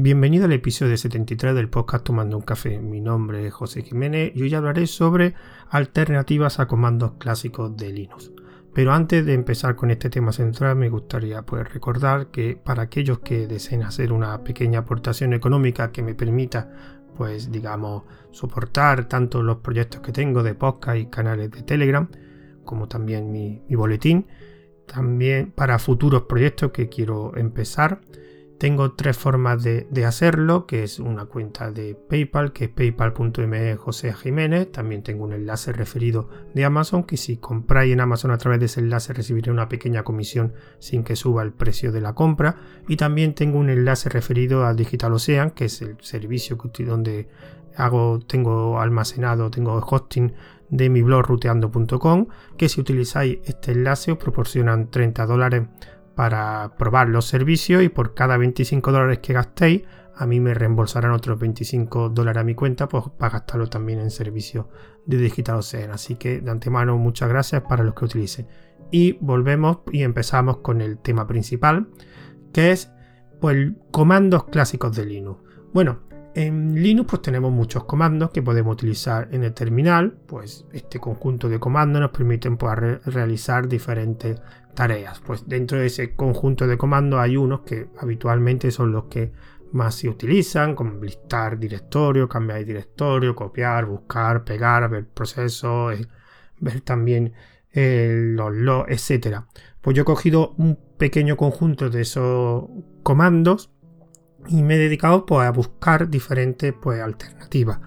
[0.00, 2.78] Bienvenido al episodio 73 del podcast Tomando un Café.
[2.78, 5.34] Mi nombre es José Jiménez y hoy hablaré sobre
[5.70, 8.30] alternativas a comandos clásicos de Linux.
[8.72, 13.18] Pero antes de empezar con este tema central me gustaría pues, recordar que para aquellos
[13.18, 16.70] que deseen hacer una pequeña aportación económica que me permita
[17.16, 22.08] pues digamos soportar tanto los proyectos que tengo de podcast y canales de Telegram
[22.64, 24.28] como también mi boletín
[24.86, 28.00] también para futuros proyectos que quiero empezar
[28.58, 34.12] tengo tres formas de, hacerlo, que es una cuenta de PayPal, que es paypal.me José
[34.12, 34.72] Jiménez.
[34.72, 38.66] También tengo un enlace referido de Amazon, que si compráis en Amazon a través de
[38.66, 42.56] ese enlace recibiré una pequeña comisión sin que suba el precio de la compra.
[42.88, 47.28] Y también tengo un enlace referido a Digital Ocean, que es el servicio donde
[47.76, 50.32] hago, tengo almacenado, tengo hosting
[50.68, 55.62] de mi blog ruteando.com, que si utilizáis este enlace os proporcionan 30 dólares
[56.18, 59.82] para probar los servicios y por cada 25 dólares que gastéis
[60.16, 64.10] a mí me reembolsarán otros 25 dólares a mi cuenta pues, para gastarlo también en
[64.10, 64.66] servicios
[65.06, 65.92] de Digital Ocean.
[65.92, 68.48] Así que de antemano muchas gracias para los que utilicen.
[68.90, 71.86] Y volvemos y empezamos con el tema principal
[72.52, 72.90] que es
[73.40, 75.40] pues comandos clásicos de Linux.
[75.72, 76.00] Bueno,
[76.34, 81.48] en Linux pues tenemos muchos comandos que podemos utilizar en el terminal, pues este conjunto
[81.48, 84.40] de comandos nos permiten pues, realizar diferentes
[84.74, 85.20] tareas.
[85.20, 89.32] Pues dentro de ese conjunto de comandos hay unos que habitualmente son los que
[89.72, 96.06] más se utilizan, como listar directorio, cambiar directorio, copiar, buscar, pegar, ver procesos, eh,
[96.60, 97.34] ver también
[97.72, 99.40] eh, los logs, etc.
[99.80, 102.64] Pues yo he cogido un pequeño conjunto de esos
[103.02, 103.70] comandos
[104.46, 107.80] y me he dedicado pues, a buscar diferentes pues, alternativas.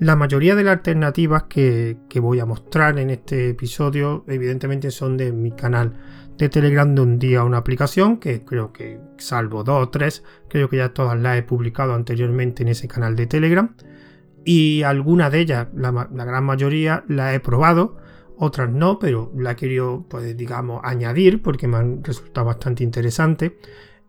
[0.00, 5.32] La mayoría de las alternativas que, voy a mostrar en este episodio evidentemente son de
[5.32, 5.94] mi canal
[6.36, 10.68] de Telegram de un día una aplicación que creo que salvo dos o tres, creo
[10.68, 13.74] que ya todas las he publicado anteriormente en ese canal de Telegram
[14.44, 17.96] y algunas de ellas, la, gran mayoría, la he probado,
[18.36, 23.54] otras no, pero la he querido, pues digamos, añadir porque me han resultado bastante interesantes.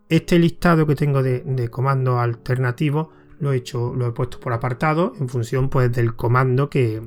[0.08, 3.08] Este listado que tengo de, de comandos alternativos
[3.40, 7.02] lo he hecho, lo he puesto por apartado en función pues del comando que,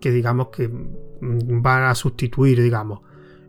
[0.00, 3.00] digamos que mm, va a sustituir, digamos.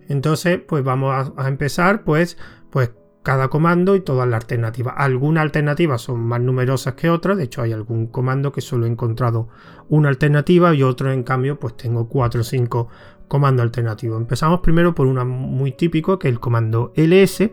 [0.09, 2.37] Entonces, pues vamos a, empezar pues,
[2.69, 4.95] pues cada comando y todas las alternativas.
[4.97, 8.89] Algunas alternativas son más numerosas que otras, de hecho hay algún comando que solo he
[8.89, 9.47] encontrado
[9.87, 12.89] una alternativa y otro en cambio pues tengo cuatro o cinco
[13.27, 14.19] comandos alternativos.
[14.19, 17.51] Empezamos primero por una muy típico que es el comando ls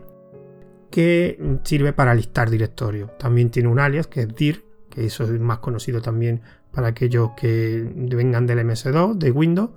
[0.90, 3.16] que sirve para listar directorios.
[3.18, 6.42] También tiene un alias que es dir que eso es más conocido también
[6.72, 9.70] para aquellos que vengan del MS2, de Windows,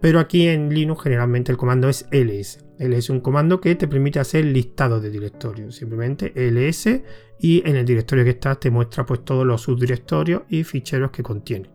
[0.00, 2.64] pero aquí en Linux generalmente el comando es ls.
[2.78, 7.02] ls es un comando que te permite hacer listado de directorios, simplemente ls
[7.38, 11.22] y en el directorio que estás te muestra pues todos los subdirectorios y ficheros que
[11.22, 11.70] contiene.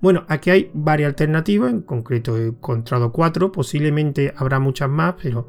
[0.00, 5.48] Bueno, aquí hay varias alternativas, en concreto he encontrado cuatro, posiblemente habrá muchas más, pero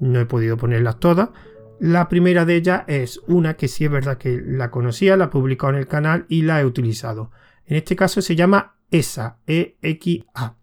[0.00, 1.30] no he podido ponerlas todas.
[1.78, 5.28] La primera de ellas es una que sí es verdad que la conocía, la he
[5.28, 7.30] publicado en el canal y la he utilizado.
[7.66, 10.56] En este caso se llama EXA, E-X-A.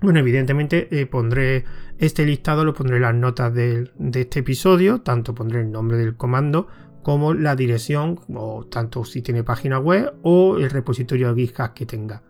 [0.00, 1.64] Bueno, evidentemente eh, pondré
[1.98, 5.96] este listado, lo pondré en las notas de, de, este episodio, tanto pondré el nombre
[5.96, 6.68] del comando
[7.02, 12.22] como la dirección, o tanto si tiene página web o el repositorio GitHub que tenga.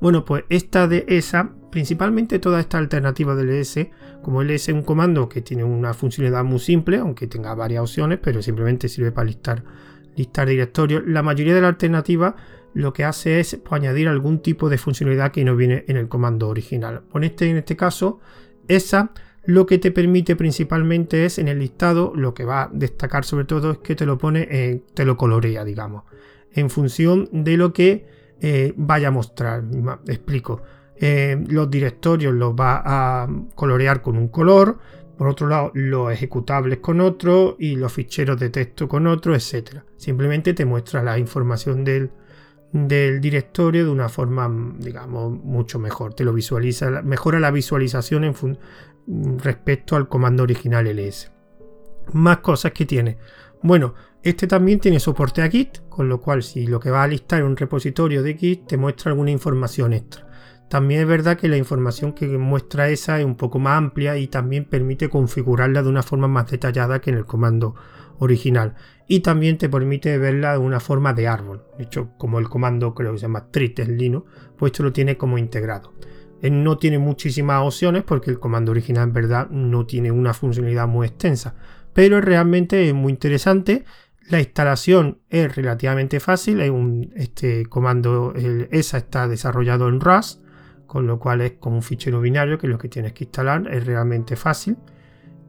[0.00, 3.86] Bueno, pues esta de esa, principalmente toda esta alternativa del ES,
[4.22, 8.18] como el ES un comando que tiene una funcionalidad muy simple, aunque tenga varias opciones,
[8.22, 9.64] pero simplemente sirve para listar,
[10.16, 12.34] listar directorios, la mayoría de las alternativas
[12.74, 16.08] lo que hace es pues, añadir algún tipo de funcionalidad que no viene en el
[16.08, 17.02] comando original.
[17.10, 18.20] Con este, en este caso,
[18.68, 19.12] esa
[19.44, 23.44] lo que te permite principalmente es en el listado, lo que va a destacar sobre
[23.44, 26.04] todo es que te lo pone, te lo colorea, digamos,
[26.52, 28.06] en función de lo que
[28.40, 29.64] eh, vaya a mostrar.
[30.06, 30.62] Explico.
[30.96, 34.78] Eh, los directorios los va a colorear con un color,
[35.16, 39.84] por otro lado los ejecutables con otro y los ficheros de texto con otro, etcétera.
[39.96, 42.10] Simplemente te muestra la información del,
[42.72, 46.14] del directorio de una forma, digamos, mucho mejor.
[46.14, 51.30] Te lo visualiza, mejora la visualización en respecto al comando original ls.
[52.12, 53.18] Más cosas que tiene.
[53.62, 57.08] Bueno, este también tiene soporte a Git, con lo cual si lo que va a
[57.08, 60.28] listar es un repositorio de Git te muestra alguna información extra.
[60.72, 64.26] También es verdad que la información que muestra esa es un poco más amplia y
[64.26, 67.74] también permite configurarla de una forma más detallada que en el comando
[68.18, 68.74] original.
[69.06, 71.62] Y también te permite verla de una forma de árbol.
[71.76, 74.26] De hecho, como el comando creo que se llama trit en Linux,
[74.56, 75.92] pues esto lo tiene como integrado.
[76.40, 80.88] Él no tiene muchísimas opciones porque el comando original en verdad no tiene una funcionalidad
[80.88, 81.54] muy extensa.
[81.92, 83.84] Pero realmente es muy interesante
[84.30, 86.62] La instalación es relativamente fácil,
[87.14, 90.41] este comando ESA está desarrollado en Rust,
[90.92, 93.66] con lo cual es como un fichero binario que es lo que tienes que instalar,
[93.72, 94.76] es realmente fácil.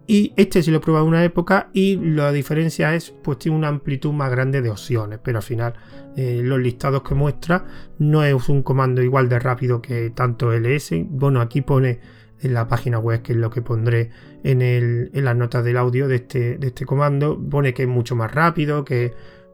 [0.08, 3.68] Y este sí lo he probado una época y la diferencia es pues tiene una
[3.68, 5.74] amplitud más grande de opciones, pero al final
[6.16, 7.66] eh, los listados que muestra
[8.00, 10.92] no es un comando igual de rápido que tanto ls.
[11.10, 12.00] Bueno, aquí pone
[12.40, 14.12] en la página web, que es lo que pondré
[14.46, 17.90] en, el, en las notas del audio de este, de este comando, pone que es
[17.90, 19.14] mucho más rápido, que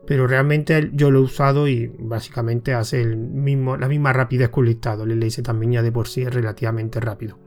[0.09, 4.59] pero realmente yo lo he usado y básicamente hace el mismo, la misma rapidez que
[4.59, 5.03] un listado.
[5.03, 7.37] El ls también ya de por sí es relativamente rápido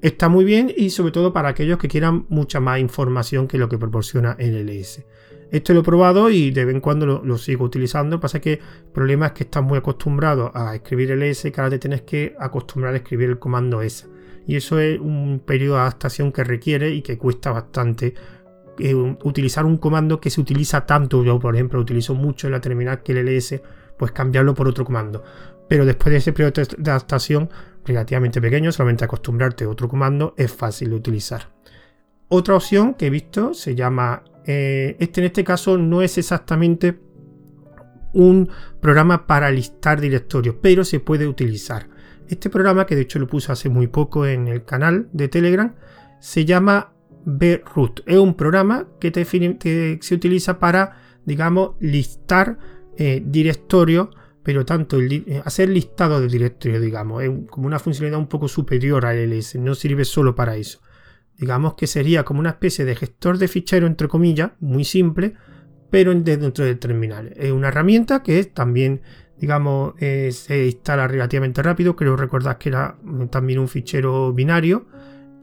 [0.00, 3.68] está muy bien y sobre todo para aquellos que quieran mucha más información que lo
[3.68, 5.06] que proporciona el LS.
[5.52, 8.18] Esto lo he probado y de vez en cuando lo, sigo utilizando.
[8.18, 11.78] Pasa que el problema es que estás muy acostumbrado a escribir LS que ahora te
[11.78, 14.06] tienes que acostumbrar a escribir el comando S.
[14.46, 18.14] Y eso es un periodo de adaptación que requiere y que cuesta bastante
[18.84, 21.22] eh, utilizar un comando que se utiliza tanto.
[21.22, 23.62] Yo, por ejemplo, utilizo mucho en la terminal que el LS,
[23.96, 25.22] pues cambiarlo por otro comando.
[25.68, 27.48] Pero después de ese periodo de adaptación,
[27.84, 31.48] relativamente pequeño, solamente acostumbrarte a otro comando es fácil de utilizar.
[32.26, 36.98] Otra opción que he visto se llama, eh, este en este caso no es exactamente
[38.14, 38.50] un
[38.80, 41.86] programa para listar directorios, pero se puede utilizar.
[42.26, 45.76] Este programa, que de hecho lo puse hace muy poco en el canal de Telegram,
[46.18, 46.91] se llama
[47.24, 48.02] BRoot.
[48.06, 52.58] Es un programa que, se utiliza para, digamos, listar
[52.96, 54.08] eh, directorios
[54.42, 59.06] pero tanto eh, hacer listado de directorio, digamos, es como una funcionalidad un poco superior
[59.06, 60.80] al LS, no sirve solo para eso.
[61.36, 65.34] Digamos que sería como una especie de gestor de fichero, entre comillas, muy simple,
[65.90, 67.32] pero dentro del terminal.
[67.36, 69.02] Es una herramienta que también,
[69.38, 71.96] digamos, eh, se instala relativamente rápido.
[71.96, 74.86] Creo recordar que era mm, también un fichero binario.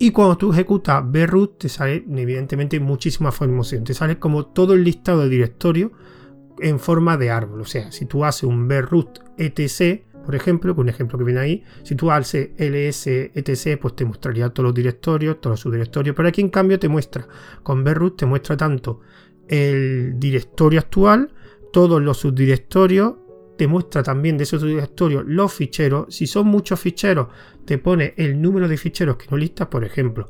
[0.01, 3.83] Y cuando tú ejecutas broot, te sale evidentemente muchísima información.
[3.83, 5.91] Te sale como todo el listado de directorio
[6.59, 7.59] en forma de árbol.
[7.61, 11.41] O sea, si tú haces un root etc, por ejemplo, con un ejemplo que viene
[11.41, 16.15] ahí, si tú haces ls etc, pues te mostraría todos los directorios, todos los subdirectorios.
[16.15, 17.27] Pero aquí en cambio te muestra,
[17.61, 19.01] con root te muestra tanto
[19.49, 21.33] el directorio actual,
[21.73, 23.15] todos los subdirectorios,
[23.59, 26.15] te muestra también de esos subdirectorios los ficheros.
[26.15, 27.27] Si son muchos ficheros,
[27.65, 30.29] te pone el número de ficheros que no listas, por ejemplo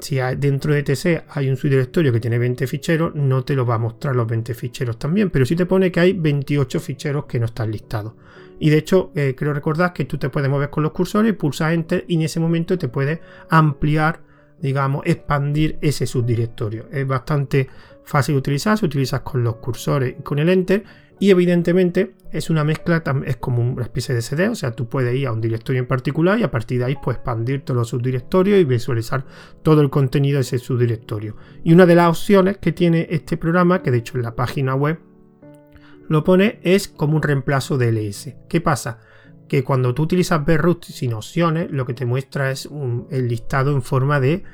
[0.00, 3.76] si dentro de ETC hay un subdirectorio que tiene 20 ficheros, no te lo va
[3.76, 7.38] a mostrar los 20 ficheros también, pero sí te pone que hay 28 ficheros que
[7.38, 8.12] no están listados.
[8.58, 11.72] Y de hecho, eh, creo recordar que tú te puedes mover con los cursores, pulsas
[11.72, 14.20] Enter y en ese momento te puede ampliar,
[14.60, 16.86] digamos, expandir ese subdirectorio.
[16.90, 17.68] Es bastante
[18.04, 20.84] fácil de utilizar, se utiliza con los cursores y con el Enter
[21.18, 25.14] y evidentemente es una mezcla, es como una especie de CD, o sea, tú puedes
[25.14, 27.88] ir a un directorio en particular y a partir de ahí pues expandir todos los
[27.88, 29.24] subdirectorios y visualizar
[29.62, 31.36] todo el contenido de ese subdirectorio.
[31.64, 34.74] Y una de las opciones que tiene este programa, que de hecho en la página
[34.74, 35.00] web
[36.08, 38.36] lo pone, es como un reemplazo de LS.
[38.48, 38.98] ¿Qué pasa?
[39.48, 42.68] Que cuando tú utilizas BRoot sin opciones, lo que te muestra es
[43.10, 44.44] el listado en forma de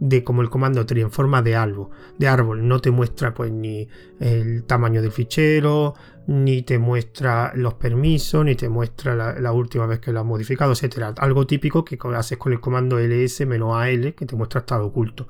[0.00, 2.66] de como el comando tree en forma de árbol, de árbol.
[2.66, 3.86] No te muestra pues ni
[4.18, 5.94] el tamaño del fichero,
[6.26, 10.72] ni te muestra los permisos, ni te muestra la, última vez que lo has modificado,
[10.72, 11.14] etcétera.
[11.18, 15.28] Algo típico que haces con el comando ls-al que te muestra estado oculto.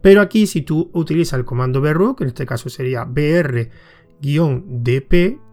[0.00, 3.70] Pero aquí si tú utilizas el comando br, que en este caso sería br-dp,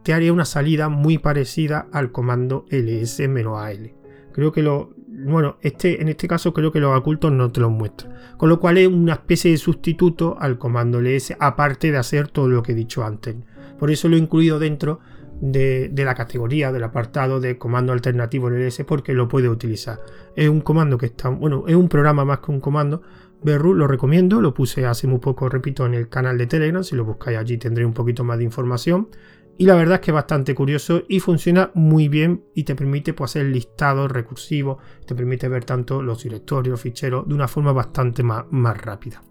[0.04, 4.03] te haría una salida muy parecida al comando ls-al.
[4.34, 7.72] Creo que lo, bueno, este, en este caso creo que los ocultos no te los
[7.72, 8.10] muestra.
[8.38, 12.48] Con lo cual es una especie de sustituto al comando ls, aparte de hacer todo
[12.48, 13.36] lo que he dicho antes.
[13.80, 15.00] Por eso lo he incluido dentro
[15.40, 20.00] de, la categoría, del apartado de comando alternativo ls, porque lo puede utilizar.
[20.36, 23.02] Es un comando que está, bueno, es un programa más que un comando.
[23.44, 26.84] Berru lo recomiendo, lo puse hace muy poco, repito, en el canal de Telegram.
[26.84, 29.10] Si lo buscáis allí tendré un poquito más de información.
[29.58, 33.14] Y la verdad es que es bastante curioso y funciona muy bien y te permite
[33.14, 38.24] pues, hacer listados recursivos, te permite ver tanto los directorios, ficheros de una forma bastante
[38.24, 39.22] más, más rápida.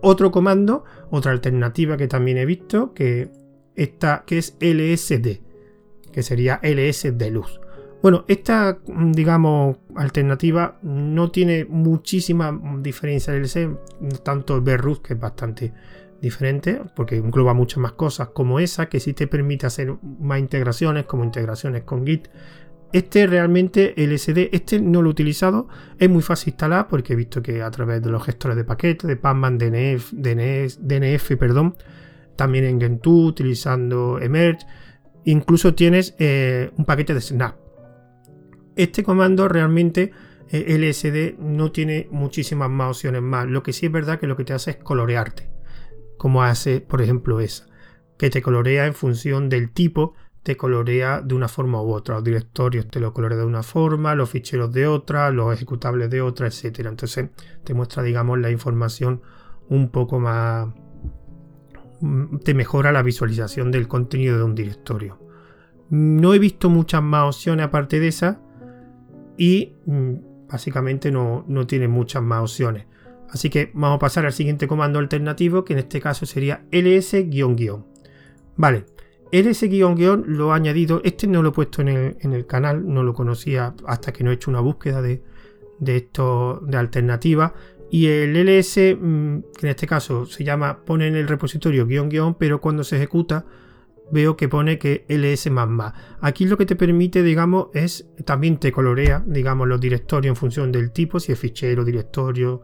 [0.00, 3.30] Otro comando, otra alternativa que también he visto, que,
[3.74, 5.40] que es LSD,
[6.12, 7.60] que sería LS de luz.
[8.02, 8.80] Bueno, esta,
[9.12, 13.68] digamos, alternativa no tiene muchísima diferencia del LS,
[14.24, 15.72] tanto el BRUS, que es bastante
[16.22, 21.04] diferente porque engloba muchas más cosas como esa que sí te permite hacer más integraciones
[21.04, 22.28] como integraciones con Git.
[22.92, 25.66] Este realmente LSD, este no lo he utilizado,
[25.98, 29.08] es muy fácil instalar porque he visto que a través de los gestores de paquetes,
[29.08, 31.74] de Pacman, DNF, DNF, DNF perdón,
[32.36, 34.64] también en Gentoo, utilizando Emerge,
[35.24, 37.56] incluso tienes eh, un paquete de Snap.
[38.76, 40.12] Este comando realmente
[40.50, 43.48] eh, LSD no tiene muchísimas más opciones más.
[43.48, 45.51] Lo que sí es verdad que lo que te hace es colorearte
[46.16, 47.66] como hace, por ejemplo, esa.
[48.18, 52.16] que te colorea en función del tipo, te colorea de una forma u otra.
[52.16, 56.20] Los directorios te lo colorea de una forma, los ficheros de otra, los ejecutables de
[56.20, 56.80] otra, etc.
[56.86, 57.30] Entonces
[57.64, 59.22] te muestra, digamos, la información
[59.68, 60.68] un poco más...
[62.44, 65.18] Te mejora la visualización del contenido de un directorio.
[65.90, 68.40] No he visto muchas más opciones aparte de esa
[69.36, 72.86] y mm, básicamente no, no tiene muchas más opciones.
[73.32, 77.82] Así que vamos a pasar al siguiente comando alternativo que en este caso sería ls-.
[78.56, 78.84] Vale,
[79.32, 83.74] ls- lo he añadido, este no lo he puesto en el, canal, no lo conocía
[83.86, 85.22] hasta que no he hecho una búsqueda de,
[85.78, 87.54] de esto de alternativa
[87.90, 92.10] y el ls, mm, que en este caso se llama, pone en el repositorio guion
[92.10, 93.46] guion, pero cuando se ejecuta
[94.10, 98.70] veo que pone que ls más Aquí lo que te permite, digamos, es también te
[98.70, 102.60] colorea, digamos, los directorios en función del tipo, si es fichero, directorio,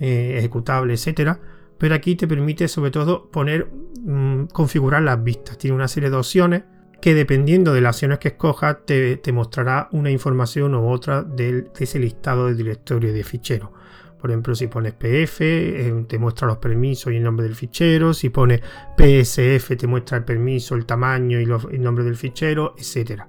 [0.00, 1.38] eh, ejecutable, etcétera.
[1.78, 3.70] Pero aquí te permite sobre todo poner,
[4.02, 5.58] mm, configurar las vistas.
[5.58, 6.62] Tiene una serie de opciones
[7.00, 11.98] que dependiendo de las opciones que escojas te, mostrará una información u otra de ese
[11.98, 13.72] listado de directorio de fichero.
[14.20, 18.12] Por ejemplo, si pones PF, eh, te muestra los permisos y el nombre del fichero.
[18.12, 18.60] Si pones
[18.96, 23.22] PSF, te muestra el permiso, el tamaño y el nombre del fichero, etc.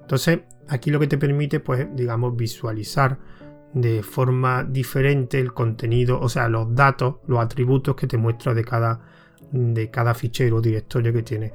[0.00, 3.18] Entonces, aquí lo que te permite, pues, digamos, visualizar
[3.74, 8.64] de forma diferente el contenido, o sea, los datos, los atributos que te muestra de
[8.64, 9.00] cada,
[9.52, 11.52] de cada fichero o directorio que tiene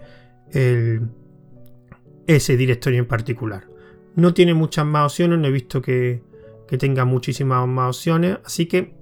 [2.27, 3.67] ese directorio en particular.
[4.15, 6.21] No tiene muchas más opciones, no he visto que,
[6.67, 8.37] que tenga muchísimas más opciones.
[8.45, 8.93] Así que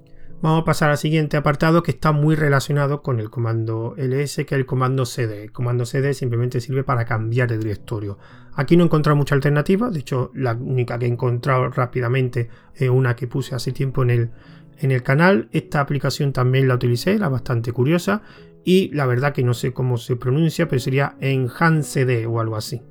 [0.41, 4.41] vamos a pasar al siguiente apartado que está muy relacionado con el comando ls, que
[4.41, 5.43] es el comando cd.
[5.43, 8.17] El comando cd simplemente sirve para cambiar de directorio.
[8.53, 12.89] Aquí no he encontrado mucha alternativa, de hecho la única que he encontrado rápidamente es
[12.89, 14.31] una que puse hace tiempo en el,
[14.79, 15.47] en el canal.
[15.51, 18.23] Esta aplicación también la utilicé, era bastante curiosa
[18.63, 22.81] y la verdad que no sé cómo se pronuncia, pero sería enhanced o algo así.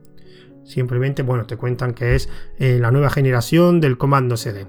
[0.64, 2.28] Simplemente, bueno, te cuentan que es
[2.58, 4.66] eh, la nueva generación del comando cd.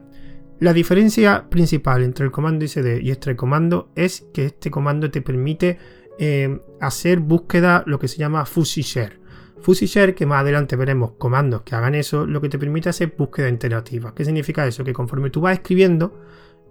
[0.61, 5.23] La diferencia principal entre el comando cd y este comando es que este comando te
[5.23, 5.79] permite
[6.19, 9.19] eh, hacer búsqueda lo que se llama fuzzy share.
[9.59, 13.15] Fuzzy share, que más adelante veremos comandos que hagan eso, lo que te permite hacer
[13.17, 14.13] búsqueda interactiva.
[14.13, 14.83] ¿Qué significa eso?
[14.83, 16.21] Que conforme tú vas escribiendo,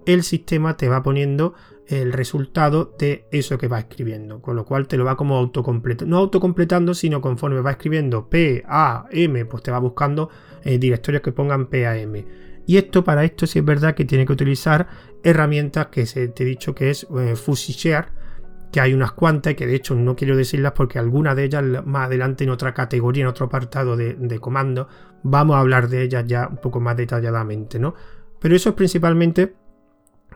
[0.06, 1.54] el sistema te va poniendo
[1.88, 6.08] el resultado de eso que va escribiendo, con lo cual te lo va como autocompletando,
[6.08, 10.30] no autocompletando, sino conforme va escribiendo P, A, M, pues te va buscando
[10.62, 12.49] eh, directorios que pongan P, A, M.
[12.66, 14.86] Y esto, para esto sí es verdad que tiene que utilizar
[15.22, 17.34] herramientas que se, te he dicho que es eh,
[18.72, 22.06] que hay unas cuantas que de hecho no quiero decirlas porque algunas de ellas más
[22.06, 24.88] adelante en otra categoría, en otro apartado de, de comando,
[25.22, 27.94] vamos a hablar de ellas ya un poco más detalladamente, ¿no?
[28.38, 29.54] Pero eso es principalmente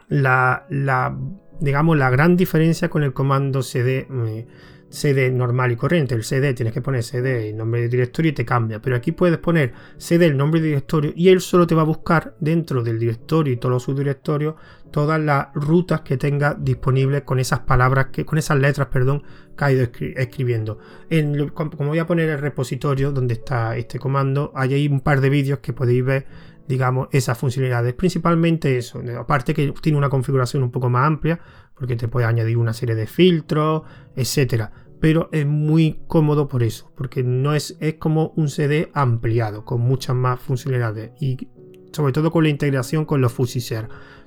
[0.08, 1.16] la,
[1.60, 4.46] digamos, la gran diferencia con el comando cd, eh,
[4.94, 6.14] cd normal y corriente.
[6.14, 8.80] El cd tienes que poner cd el nombre de directorio y te cambia.
[8.80, 11.86] Pero aquí puedes poner cd el nombre de directorio y él solo te va a
[11.86, 14.54] buscar dentro del directorio y todos los subdirectorios
[14.94, 19.24] todas las rutas que tenga disponibles con esas palabras, que, con esas letras, perdón,
[19.58, 20.78] que ha ido escribiendo.
[21.10, 25.20] En, como voy a poner el repositorio donde está este comando, hay ahí un par
[25.20, 26.26] de vídeos que podéis ver
[26.68, 27.94] digamos, esas funcionalidades.
[27.94, 31.40] Principalmente eso, aparte que tiene una configuración un poco más amplia,
[31.74, 33.82] porque te puede añadir una serie de filtros,
[34.14, 34.70] etcétera.
[35.04, 39.82] Pero es muy cómodo por eso, porque no es, es como un CD ampliado, con
[39.82, 41.10] muchas más funcionalidades.
[41.20, 41.46] Y
[41.92, 43.60] sobre todo con la integración con los Fuzzy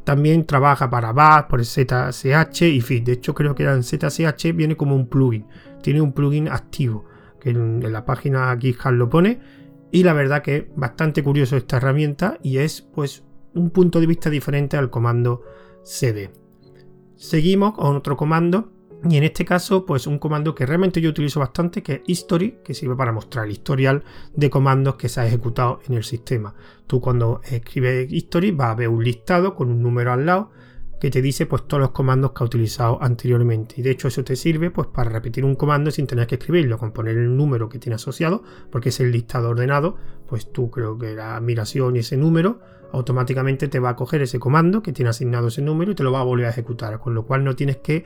[0.03, 3.05] También trabaja para Bash, por ZSH y FIT.
[3.07, 5.48] De hecho, creo que en ZSH viene como un plugin.
[5.81, 7.05] Tiene un plugin activo,
[7.41, 9.39] que en, en la página GitHub lo pone
[9.91, 13.24] y la verdad que es bastante curioso esta herramienta y es pues
[13.55, 15.41] un punto de vista diferente al comando
[15.84, 16.29] cd.
[17.15, 21.39] Seguimos con otro comando y en este caso pues un comando que realmente yo utilizo
[21.39, 24.04] bastante que es history que sirve para mostrar el historial
[24.36, 26.56] de comandos que se ha ejecutado en el sistema.
[26.88, 30.51] Tú cuando escribes history vas a ver un listado con un número al lado
[31.00, 34.24] que te dice pues todos los comandos que ha utilizado anteriormente y de hecho eso
[34.24, 37.70] te sirve pues para repetir un comando sin tener que escribirlo con poner el número
[37.70, 39.96] que tiene asociado porque es el listado ordenado
[40.27, 42.60] pues tú creo que la migración y ese número
[42.94, 46.12] automáticamente te va a coger ese comando que tiene asignado ese número y te lo
[46.12, 48.06] va a volver a ejecutar con lo cual no tienes que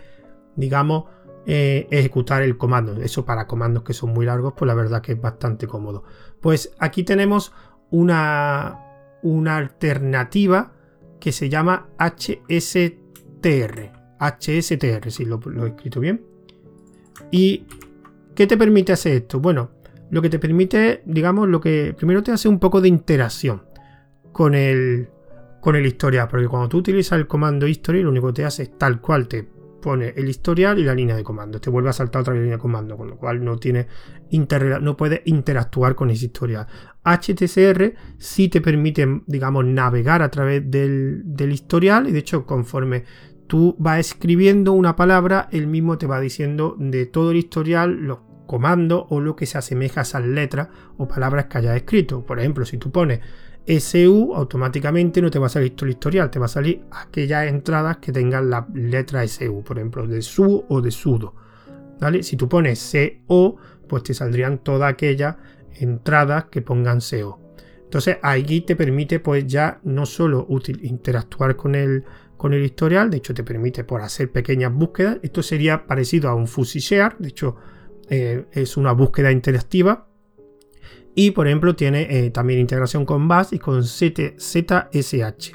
[0.56, 1.06] digamos
[1.46, 5.14] eh, ejecutar el comando eso para comandos que son muy largos pues la verdad que
[5.14, 6.04] es bastante cómodo
[6.40, 7.52] pues aquí tenemos
[7.90, 8.92] una
[9.24, 10.74] una alternativa
[11.20, 12.92] que se llama HSTR.
[14.20, 16.26] HSTR, si lo, he escrito bien.
[17.32, 17.66] ¿Y
[18.36, 19.40] qué te permite hacer esto?
[19.40, 19.72] Bueno,
[20.10, 23.64] lo que te permite, digamos, lo que primero te hace un poco de interacción
[24.32, 25.10] con el,
[25.60, 28.64] con el historial, porque cuando tú utilizas el comando history, lo único que te hace
[28.64, 29.48] es tal cual te
[29.82, 31.60] pone el historial y la línea de comando.
[31.60, 33.88] Te vuelve a saltar otra línea de comando, con lo cual no, tiene
[34.82, 36.68] no puede interactuar con ese historial.
[37.04, 43.04] HTCR sí te permite, digamos, navegar a través del, del historial y de hecho conforme
[43.48, 48.20] tú vas escribiendo una palabra, él mismo te va diciendo de todo el historial los
[48.48, 52.26] comandos o lo que se asemeja a esas letras o palabras que hayas escrito.
[52.26, 53.22] Por ejemplo, si tú pones
[53.68, 57.48] SU, automáticamente no te va a salir todo el historial, te va a salir aquellas
[57.48, 61.36] entradas que tengan la letra SU, por ejemplo, de SU o de sudo.
[62.00, 62.24] ¿Vale?
[62.24, 65.36] Si tú pones CO, pues te saldrían todas aquellas
[65.80, 67.40] entradas que pongan CO.
[67.84, 70.48] Entonces aquí te permite pues ya no solo
[70.82, 72.04] interactuar con el,
[72.38, 75.20] con el historial, de hecho te permite por hacer pequeñas búsquedas.
[75.22, 77.58] Esto sería parecido a un Fuzzy Share, de hecho
[78.10, 80.08] eh, es una búsqueda interactiva
[81.16, 85.52] y por ejemplo tiene eh, también integración con Bash y con ZSH.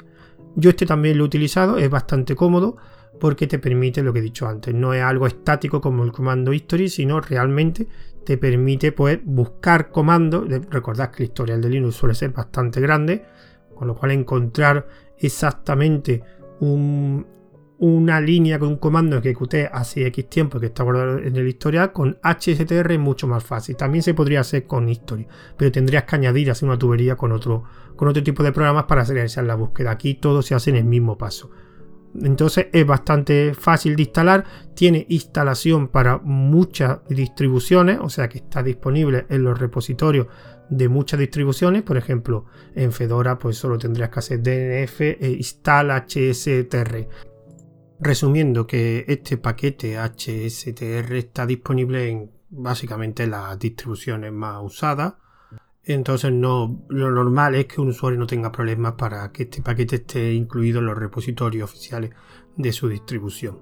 [0.55, 2.77] Yo este también lo he utilizado, es bastante cómodo
[3.19, 4.73] porque te permite lo que he dicho antes.
[4.73, 7.87] No es algo estático como el comando history, sino realmente
[8.23, 10.47] te permite pues, buscar comandos.
[10.69, 13.23] Recordad que el historial de Linux suele ser bastante grande,
[13.75, 14.87] con lo cual encontrar
[15.17, 16.21] exactamente
[16.59, 17.25] un,
[17.79, 19.35] una línea con un comando que
[19.71, 23.75] hace X tiempo que está guardado en el historial, con HSTR es mucho más fácil.
[23.75, 27.63] También se podría hacer con History, pero tendrías que añadir así una tubería con otro,
[27.95, 29.91] con otro tipo de programas para realizar la búsqueda.
[29.91, 31.51] Aquí todo se hace en el mismo paso.
[32.19, 34.43] Entonces es bastante fácil de instalar,
[34.73, 40.25] tiene instalación para muchas distribuciones, o sea que está disponible en los repositorios
[40.69, 45.91] de muchas distribuciones, por ejemplo en Fedora pues solo tendrías que hacer DNF e install
[45.91, 47.07] HSTR
[47.99, 55.15] Resumiendo que este paquete HSTR está disponible en básicamente las distribuciones más usadas.
[55.83, 59.95] Entonces no, lo normal es que un usuario no tenga problemas para que este paquete
[59.97, 62.11] esté incluido en los repositorios oficiales
[62.55, 63.59] de su distribución.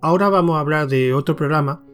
[0.00, 1.84] Ahora vamos a hablar de otro programa,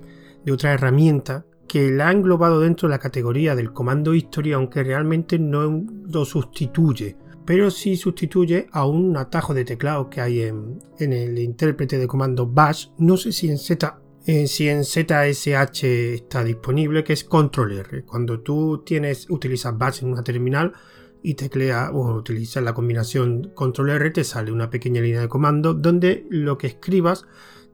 [0.45, 4.85] de otra herramienta que la ha englobado dentro de la categoría del comando history, aunque
[4.85, 7.17] realmente no lo sustituye
[7.49, 12.47] pero sí sustituye a un atajo de teclado que hay en, el intérprete de comando
[12.47, 12.89] bash.
[12.99, 18.04] No sé si en Z eh, si en ZSH está disponible, que es control R.
[18.04, 20.75] Cuando tú tienes, utilizas bash en una terminal
[21.23, 25.73] y teclea o utilizas la combinación control R, te sale una pequeña línea de comando
[25.73, 27.25] donde lo que escribas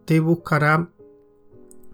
[0.04, 0.92] te buscará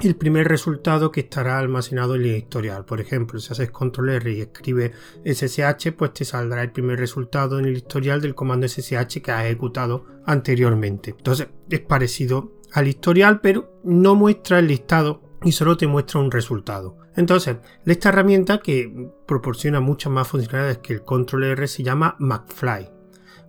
[0.03, 2.85] el primer resultado que estará almacenado en el historial.
[2.85, 4.93] Por ejemplo, si haces control R y escribe
[5.25, 9.45] SSH, pues te saldrá el primer resultado en el historial del comando SSH que has
[9.45, 11.15] ejecutado anteriormente.
[11.17, 16.31] Entonces es parecido al historial, pero no muestra el listado y solo te muestra un
[16.31, 16.99] resultado.
[17.17, 22.91] Entonces, esta herramienta que proporciona muchas más funcionalidades que el control R se llama McFly.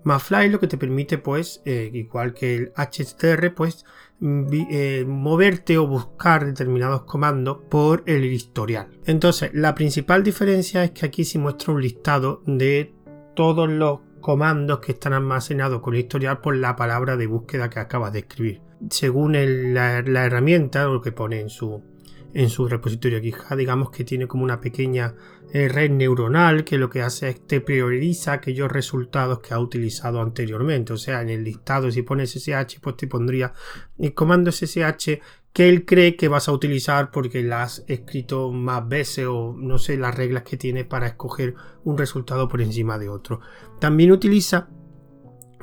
[0.04, 3.86] McFly lo que te permite, pues, eh, igual que el HTR, pues,
[4.22, 8.88] eh, moverte o buscar determinados comandos por el historial.
[9.06, 12.94] Entonces, la principal diferencia es que aquí se muestra un listado de
[13.36, 17.80] todos los comandos que están almacenados con el historial por la palabra de búsqueda que
[17.80, 18.62] acabas de escribir.
[18.90, 19.34] Según
[19.74, 21.84] la, la, herramienta, lo que pone en su,
[22.34, 25.16] en su repositorio GitHub, digamos que tiene como una pequeña
[25.54, 30.22] eh, red neuronal que lo que hace es te prioriza aquellos resultados que ha utilizado
[30.22, 30.94] anteriormente.
[30.94, 33.54] O sea, en el listado, si pones SSH, pues te pondría
[34.00, 35.20] el comando SSH
[35.54, 39.78] que él cree que vas a utilizar porque la has escrito más veces o no
[39.78, 43.42] sé las reglas que tiene para escoger un resultado por encima de otro.
[43.80, 44.70] También utiliza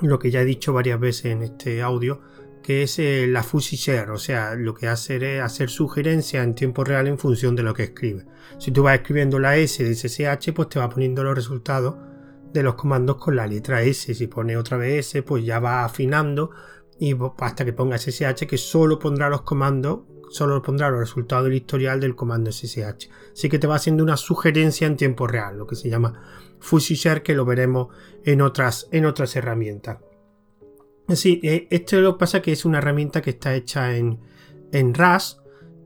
[0.03, 2.21] lo que ya he dicho varias veces en este audio,
[2.69, 6.85] que es eh, la share, o sea, lo que hace es hacer sugerencias en tiempo
[6.85, 8.27] real en función de lo que escribe.
[8.59, 11.97] Si tú vas escribiendo la S de SSH, pues te va poniendo los resultados
[12.53, 14.15] de los comandos con la letra S.
[14.15, 16.51] Si pone otra vez S, pues ya va afinando
[17.01, 21.55] y hasta que ponga SSH, que solo pondrá los comandos, solo pondrá los resultados del
[21.55, 23.09] historial del comando SSH.
[23.33, 26.21] Así que te va haciendo una sugerencia en tiempo real, lo que se llama
[26.61, 27.89] fuzzy share, que lo veremos
[28.27, 30.01] en otras, en otras herramientas.
[31.15, 34.19] Sí, eh, esto lo pasa que es una herramienta que está hecha en,
[34.73, 35.41] en RAS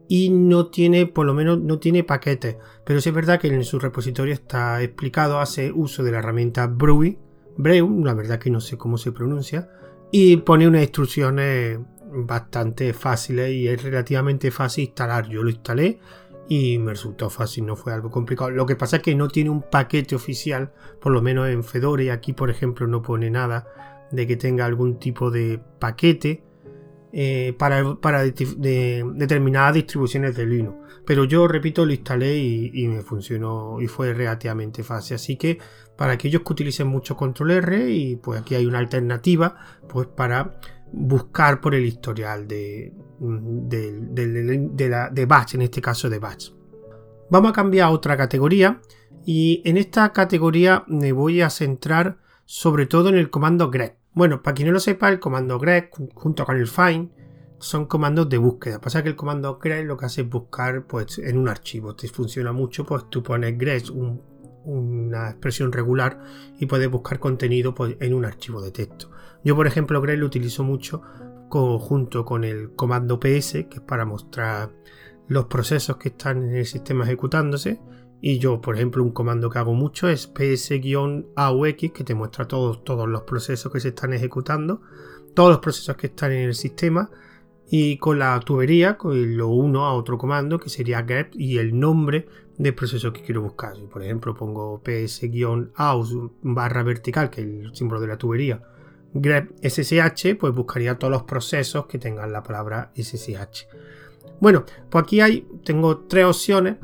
[0.09, 2.57] y no tiene, por lo menos, no tiene paquetes.
[2.85, 6.67] Pero sí es verdad que en su repositorio está explicado, hace uso de la herramienta
[6.67, 7.17] Brew,
[7.57, 9.71] Brew, la verdad que no sé cómo se pronuncia,
[10.11, 11.79] y pone unas instrucciones
[12.15, 15.29] bastante fáciles y es relativamente fácil instalar.
[15.29, 16.01] Yo lo instalé
[16.49, 18.51] y me resultó fácil, no fue algo complicado.
[18.51, 22.03] Lo que pasa es que no tiene un paquete oficial, por lo menos en Fedora
[22.03, 23.67] y aquí por ejemplo no pone nada
[24.13, 26.45] de que tenga algún tipo de paquete
[27.13, 30.79] eh, para, para determinadas distribuciones de Linux.
[31.05, 35.17] Pero yo, repito, lo instalé y, me funcionó y fue relativamente fácil.
[35.17, 35.59] Así que
[35.97, 39.57] para aquellos que utilicen mucho control R, y pues aquí hay una alternativa,
[39.89, 40.59] pues para
[40.93, 46.53] buscar por el historial de, de, la, de batch, en este caso de batch.
[47.31, 48.81] Vamos a cambiar a otra categoría
[49.25, 53.97] y en esta categoría me voy a centrar sobre todo en el comando grep.
[54.15, 57.11] Bueno, para quien no lo sepa, el comando grep junto con el find
[57.59, 58.81] son comandos de búsqueda.
[58.81, 61.95] Pasa que el comando grep lo que hace es buscar pues, en un archivo.
[61.95, 63.85] Te funciona mucho, pues tú pones grep
[64.65, 66.21] una expresión regular
[66.59, 69.11] y puedes buscar contenido pues, en un archivo de texto.
[69.45, 71.03] Yo, por ejemplo, grep lo utilizo mucho
[71.51, 74.71] junto con el comando ps, que es para mostrar
[75.29, 77.81] los procesos que están en el sistema ejecutándose.
[78.25, 82.85] Y yo, por ejemplo, un comando que hago mucho es ps-aux, que te muestra todos,
[82.85, 84.81] todos los procesos que se están ejecutando,
[85.35, 87.11] todos los procesos que están en el sistema.
[87.69, 92.29] Y con la tubería lo uno a otro comando que sería get y el nombre
[92.59, 93.75] del proceso que quiero buscar.
[93.75, 98.63] Si, por ejemplo, pongo ps-aus barra vertical, que es el símbolo de la tubería,
[99.15, 103.67] grep ssh, pues buscaría todos los procesos que tengan la palabra ssh.
[104.39, 106.77] Bueno, pues aquí hay, tengo tres opciones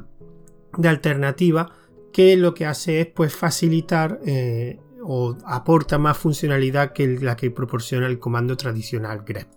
[0.76, 1.72] de alternativa
[2.12, 7.50] que lo que hace es pues facilitar eh, o aporta más funcionalidad que la que
[7.50, 9.48] proporciona el comando tradicional grep.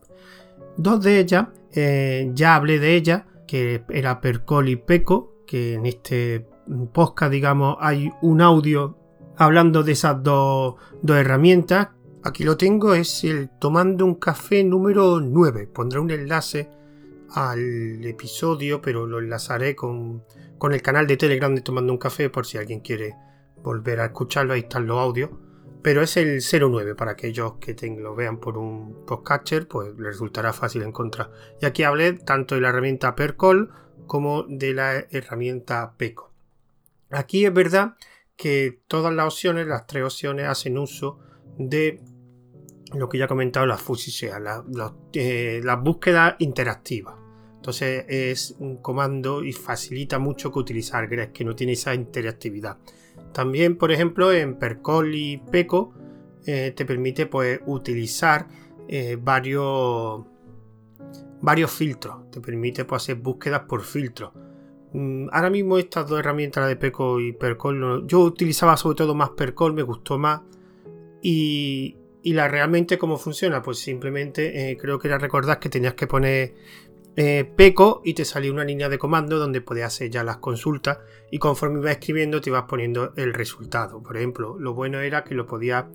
[0.78, 5.86] Dos de ellas, eh, ya hablé de ellas, que era percol y peco, que en
[5.86, 6.48] este
[6.94, 8.98] podcast, digamos, hay un audio
[9.38, 11.90] hablando de esas dos, dos herramientas.
[12.24, 15.68] Aquí lo tengo, es el tomando un café número 9.
[15.68, 16.70] Pondré un enlace
[17.34, 20.24] al episodio, pero lo enlazaré con,
[20.72, 23.16] el canal de Telegram de Tomando un Café por si alguien quiere
[23.58, 25.30] volver a escucharlo, ahí están los audios.
[25.82, 30.54] Pero es el 09 para aquellos que lo vean por un podcatcher, pues les resultará
[30.54, 31.32] fácil encontrar.
[31.60, 33.72] Y aquí hablé tanto de la herramienta Percol
[34.06, 36.32] como de la herramienta Peco.
[37.10, 37.96] Aquí es verdad
[38.36, 41.20] que todas las opciones, las tres opciones, hacen uso
[41.58, 42.00] de
[42.94, 44.64] lo que ya he comentado, las FUSI, la,
[45.14, 47.21] eh, las búsquedas interactivas.
[47.62, 52.80] Entonces es un comando y facilita mucho que utilizar grep, que no tiene esa interactividad.
[53.34, 55.94] También, por ejemplo, en Percol y Peco
[56.48, 58.48] eh, te permite pues, utilizar
[58.88, 60.26] eh, varios,
[61.40, 62.32] varios filtros.
[62.32, 64.32] Te permite pues, hacer búsquedas por filtros.
[64.94, 69.30] Mm, ahora mismo estas dos herramientas de Peco y Percol, yo utilizaba sobre todo más
[69.30, 70.42] Percol, me gustó más.
[71.22, 76.08] Y, y la realmente cómo funciona, pues simplemente creo que era recordar que tenías que
[76.08, 76.56] poner
[77.18, 81.00] eh, Peco y te salía una línea de comando donde podías hacer ya las consultas
[81.30, 84.02] y conforme ibas escribiendo te ibas poniendo el resultado.
[84.02, 85.86] Por ejemplo, lo bueno era que lo podías,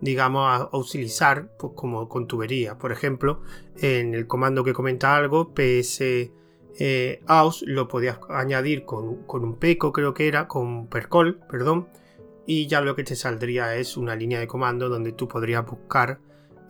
[0.00, 2.78] digamos, utilizar pues, como con tubería.
[2.78, 3.42] Por ejemplo,
[3.76, 6.00] en el comando que comenta algo, ps
[6.78, 7.20] eh,
[7.66, 11.88] lo podías añadir con, con, un peco, creo que era, con percol, perdón,
[12.46, 16.18] y ya lo que te saldría es una línea de comando donde tú podrías buscar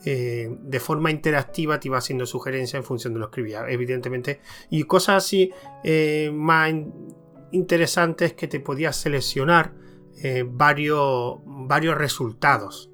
[0.04, 4.40] eh, de forma interactiva te iba haciendo sugerencias en función de lo que escribía, evidentemente.
[4.70, 5.50] Y cosas así
[5.84, 6.72] eh, más
[7.52, 9.74] interesantes que te podías seleccionar
[10.22, 12.88] eh, varios, varios resultados.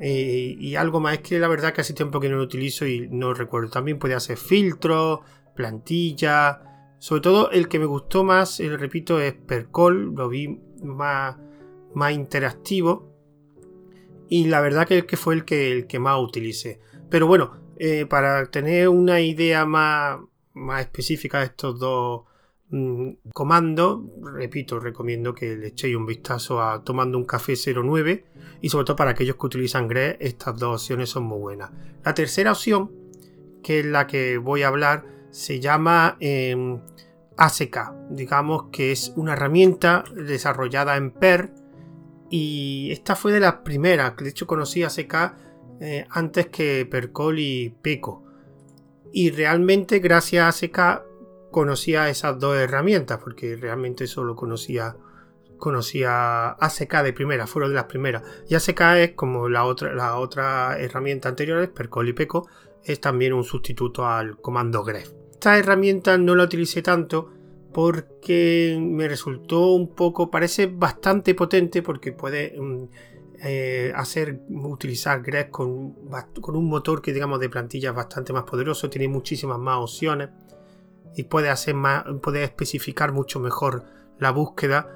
[0.00, 3.08] y algo más es que la verdad que hace tiempo que no lo utilizo y
[3.10, 3.70] no recuerdo.
[3.70, 5.20] También podía hacer filtros,
[5.56, 6.62] plantilla.
[7.00, 10.14] Sobre todo el que me gustó más, repito, es Percol.
[10.14, 11.36] Lo vi más,
[11.94, 13.17] más interactivo
[14.28, 16.80] y la verdad que, que fue el que, el que más utilicé.
[17.10, 20.18] Pero bueno, eh, para tener una idea más,
[20.54, 22.22] más específica de estos dos
[22.70, 24.00] mm, comandos,
[24.34, 28.24] repito, recomiendo que le echéis un vistazo a Tomando un Café 09
[28.60, 31.70] y sobre todo para aquellos que utilizan GRE, estas dos opciones son muy buenas.
[32.04, 32.90] La tercera opción,
[33.62, 36.80] que es la que voy a hablar, se llama em,
[37.36, 37.78] ASK,
[38.10, 41.52] digamos que es una herramienta desarrollada en PER
[42.30, 44.88] y esta fue de las primeras, de hecho conocí a
[45.80, 48.24] eh, antes que Percol y Peco.
[49.12, 54.96] Y realmente gracias a CK conocía esas dos herramientas, porque realmente solo conocía
[55.58, 56.56] conocía
[57.02, 58.22] de primera, fueron de las primeras.
[58.48, 62.48] Y ACK es como la otra, la otra herramienta anterior, Percol y Peco,
[62.82, 65.06] es también un sustituto al comando grep.
[65.32, 67.32] Esta herramienta no la utilicé tanto
[67.78, 72.84] porque me resultó un poco, parece bastante potente porque puede mm,
[73.44, 75.92] eh, hacer utilizar grep con,
[76.40, 80.30] con, un motor que digamos de plantilla bastante más poderoso, tiene muchísimas más opciones
[81.14, 83.84] y puede hacer más, puede especificar mucho mejor
[84.18, 84.92] la búsqueda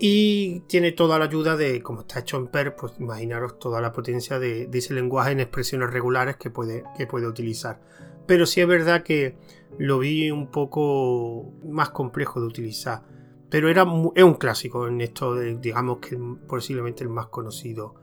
[0.00, 3.92] y tiene toda la ayuda de, como está hecho en PER, pues imaginaros toda la
[3.92, 7.78] potencia de, ese lenguaje en expresiones regulares que puede, que puede utilizar.
[8.26, 9.36] Pero sí es verdad que
[9.78, 13.02] lo vi un poco más complejo de utilizar.
[13.50, 17.94] Pero era es un clásico en esto, digamos que posiblemente el más conocido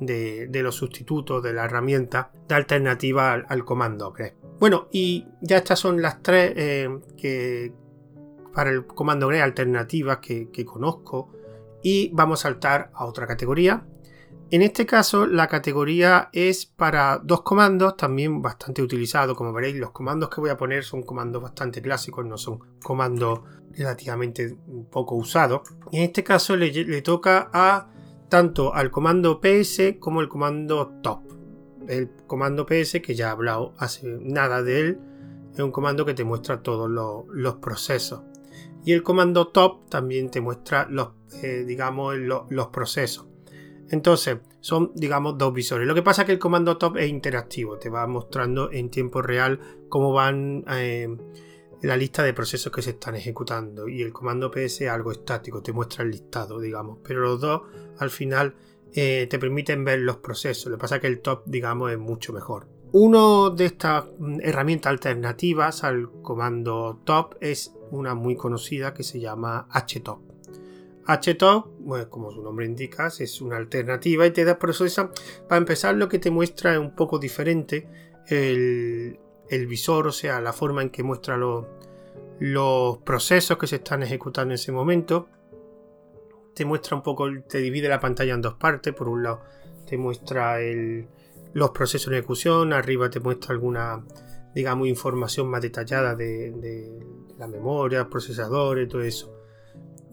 [0.00, 4.34] de, los sustitutos de la herramienta de alternativa al, comando grep.
[4.60, 7.72] Bueno, y ya estas son las tres eh, que
[8.52, 11.32] para el comando grep alternativas que conozco
[11.82, 13.86] y vamos a saltar a otra categoría
[14.50, 19.36] en este caso, la categoría es para dos comandos, también bastante utilizados.
[19.36, 23.40] Como veréis, los comandos que voy a poner son comandos bastante clásicos, no son comandos
[23.76, 24.56] relativamente
[24.90, 25.68] poco usados.
[25.92, 27.90] En este caso le, toca a
[28.30, 31.20] tanto al comando ps como el comando top.
[31.86, 35.00] El comando ps, que ya he hablado hace nada de él,
[35.52, 38.22] es un comando que te muestra todos los, procesos.
[38.82, 41.10] Y el comando top también te muestra los,
[41.42, 43.27] eh, digamos, los procesos.
[43.90, 45.86] Entonces, son, digamos, dos visores.
[45.86, 49.22] Lo que pasa es que el comando top es interactivo, te va mostrando en tiempo
[49.22, 51.08] real cómo van eh,
[51.82, 53.88] la lista de procesos que se están ejecutando.
[53.88, 56.98] Y el comando ps es algo estático, te muestra el listado, digamos.
[57.02, 57.62] Pero los dos,
[57.98, 58.54] al final,
[58.92, 60.66] eh, te permiten ver los procesos.
[60.66, 62.68] Lo que pasa es que el top, digamos, es mucho mejor.
[62.92, 69.20] Una de estas mm, herramientas alternativas al comando top es una muy conocida que se
[69.20, 70.27] llama htop.
[71.08, 74.84] HTOP, bueno, como su nombre indica, es una alternativa y te da por eso
[75.48, 77.88] para empezar lo que te muestra es un poco diferente
[78.26, 79.18] el,
[79.66, 81.64] visor, o sea, la forma en que muestra los,
[82.40, 85.28] los procesos que se están ejecutando en ese momento.
[86.54, 88.92] Te muestra un poco, te divide la pantalla en dos partes.
[88.92, 89.40] Por un lado,
[89.86, 90.58] te muestra
[91.54, 94.04] los procesos en ejecución, arriba te muestra alguna,
[94.54, 96.98] digamos, información más detallada de, de
[97.38, 99.37] la memoria, procesadores, todo eso.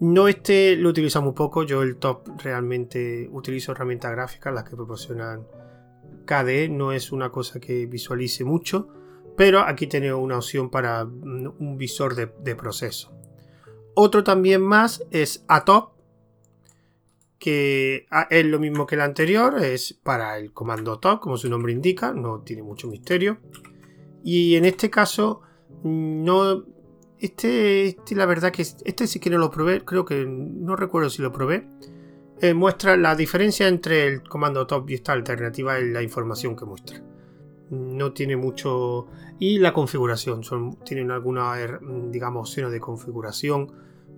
[0.00, 4.76] No este lo utilizo muy poco, yo el top realmente utilizo herramientas gráficas, las que
[4.76, 5.46] proporcionan
[6.26, 8.88] KDE, no es una cosa que visualice mucho,
[9.36, 13.12] pero aquí tengo una opción para un visor de, proceso.
[13.94, 15.92] Otro también más es ATOP,
[17.38, 21.72] que es lo mismo que el anterior, es para el comando top, como su nombre
[21.72, 23.38] indica, no tiene mucho misterio.
[24.22, 25.42] Y en este caso
[25.82, 26.64] no
[27.18, 31.10] este, este, la verdad que este sí que no lo probé, creo que no recuerdo
[31.10, 31.68] si lo probé.
[32.40, 36.66] Eh, muestra la diferencia entre el comando top y esta alternativa en la información que
[36.66, 37.02] muestra.
[37.70, 39.06] No tiene mucho.
[39.38, 40.42] Y la configuración,
[40.84, 43.72] tienen algunas, er, digamos, opciones de configuración,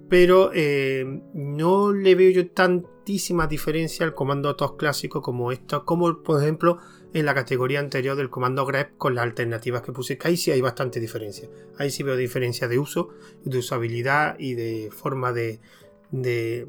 [0.09, 6.23] pero eh, no le veo yo tantísima diferencia al comando top clásico como esto, como
[6.23, 6.79] por ejemplo
[7.15, 10.51] en la categoría anterior del comando grep con las alternativas que puse, que ahí sí
[10.51, 11.49] hay bastante diferencia.
[11.79, 13.11] Ahí sí veo diferencia de uso,
[13.45, 15.61] de usabilidad y de forma de,
[16.11, 16.67] de,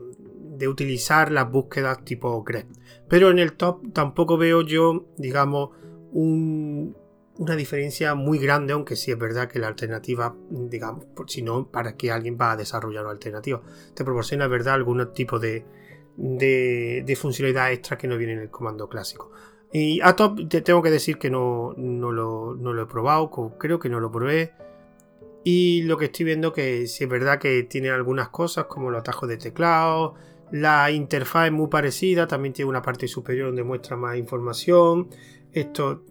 [0.68, 2.68] utilizar las búsquedas tipo grep.
[3.08, 5.72] Pero en el top tampoco veo yo, digamos,
[6.12, 11.96] una diferencia muy grande, aunque sí es verdad que la alternativa, digamos, si no, para
[11.96, 13.62] que alguien va a desarrollar una alternativa,
[13.94, 15.66] te proporciona, verdad, algún tipo de,
[16.18, 19.32] de, de funcionalidad extra que no viene en el comando clásico.
[19.72, 24.00] Y a top te tengo que decir que no, lo, he probado, creo que no
[24.00, 24.54] lo probé.
[25.44, 29.00] Y lo que estoy viendo que sí es verdad que tiene algunas cosas como los
[29.00, 30.16] atajos de teclado,
[30.52, 35.10] la interfaz es muy parecida, también tiene una parte superior donde muestra más información.
[35.54, 36.04] Esto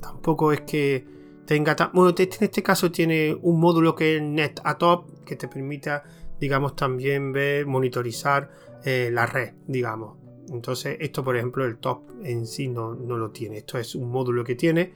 [0.00, 1.04] tampoco es que
[1.44, 5.48] tenga bueno, en este caso tiene un módulo que es Net a Top que te
[5.48, 6.04] permita,
[6.40, 8.50] digamos, también ver, monitorizar
[8.84, 10.21] eh, la red, digamos.
[10.50, 13.58] Entonces, esto, por ejemplo, el top en sí no, lo tiene.
[13.58, 14.92] Esto es un módulo que tiene.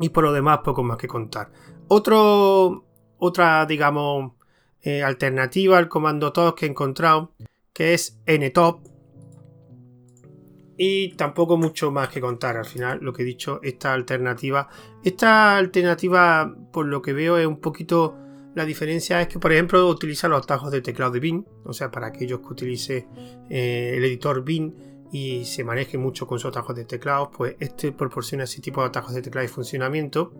[0.00, 1.50] Y por lo demás, poco más que contar.
[1.88, 2.84] Otro,
[3.18, 4.32] otra, digamos,
[4.82, 7.32] eh, alternativa al comando top que he encontrado,
[7.72, 8.86] que es ntop.
[10.76, 12.56] Y tampoco mucho más que contar.
[12.56, 14.68] Al final, lo que he dicho, esta alternativa.
[15.02, 18.16] Esta alternativa, por lo que veo, es un poquito
[18.58, 21.92] la diferencia es que, por ejemplo, utiliza los atajos de teclado de Bin, o sea,
[21.92, 23.06] para aquellos que utilice
[23.48, 27.92] eh, el editor Bin y se maneje mucho con sus atajos de teclado, pues este
[27.92, 30.32] proporciona ese tipo de atajos de teclado y funcionamiento,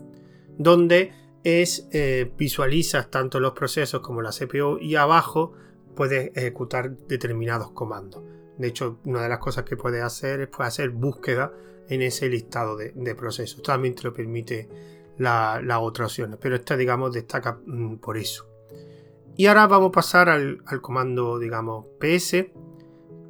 [0.58, 1.12] donde
[1.44, 5.52] es eh, visualizas tanto los procesos como la CPU y abajo
[5.94, 8.24] puedes ejecutar determinados comandos.
[8.58, 11.52] De hecho, una de las cosas que puedes hacer es hacer búsqueda
[11.88, 13.62] en ese listado de, de procesos.
[13.62, 14.68] También te lo permite
[15.18, 18.48] las la otra opciones, pero esta, digamos, destaca mm, por eso.
[19.36, 22.46] Y ahora vamos a pasar al, comando, digamos, PS,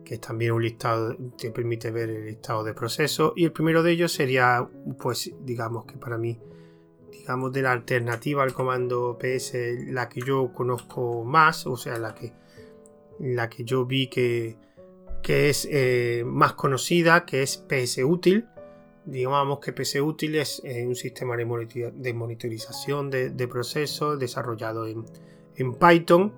[0.05, 3.33] que es también un listado que permite ver el listado de procesos.
[3.37, 4.67] Y el primero de ellos sería,
[4.99, 6.41] pues, digamos que para mí,
[7.11, 9.55] digamos, de la alternativa al comando PS,
[9.89, 12.33] la que yo conozco más, o sea, la que,
[13.19, 14.57] la que yo vi que,
[15.23, 18.47] que es eh, más conocida, que es PS útil
[19.11, 21.45] digamos que PC Útil es un sistema de,
[22.15, 25.05] monitorización de, procesos desarrollado en,
[25.75, 26.33] Python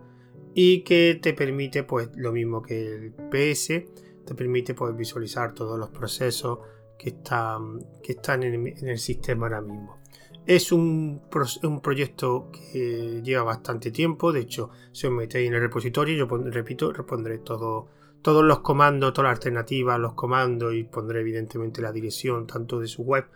[0.54, 3.84] y que te permite, pues lo mismo que el PS,
[4.24, 6.60] te permite pues, visualizar todos los procesos
[6.98, 9.98] que están, que están en, el sistema ahora mismo.
[10.46, 11.20] Es un,
[11.62, 16.26] un, proyecto que lleva bastante tiempo, de hecho, si os metéis en el repositorio, yo
[16.50, 17.88] repito, repondré todo,
[18.22, 22.86] todos los comandos, todas las alternativas, los comandos y pondré evidentemente la dirección tanto de
[22.86, 23.26] su web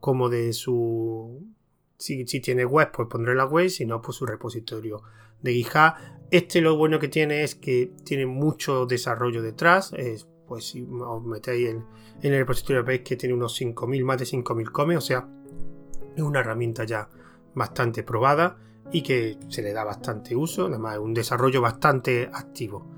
[0.00, 1.46] como de su...
[1.96, 5.02] Si, tiene web, pues pondré la web, si no, pues su repositorio
[5.40, 5.94] de GitHub.
[6.30, 9.92] Este lo bueno que tiene es que tiene mucho desarrollo detrás.
[9.96, 11.86] Es, pues si os metéis en,
[12.20, 15.28] el repositorio veis que tiene unos 5.000, más de 5.000 comes, o sea,
[16.14, 17.08] es una herramienta ya
[17.54, 18.58] bastante probada
[18.92, 22.93] y que se le da bastante uso, además es un desarrollo bastante activo.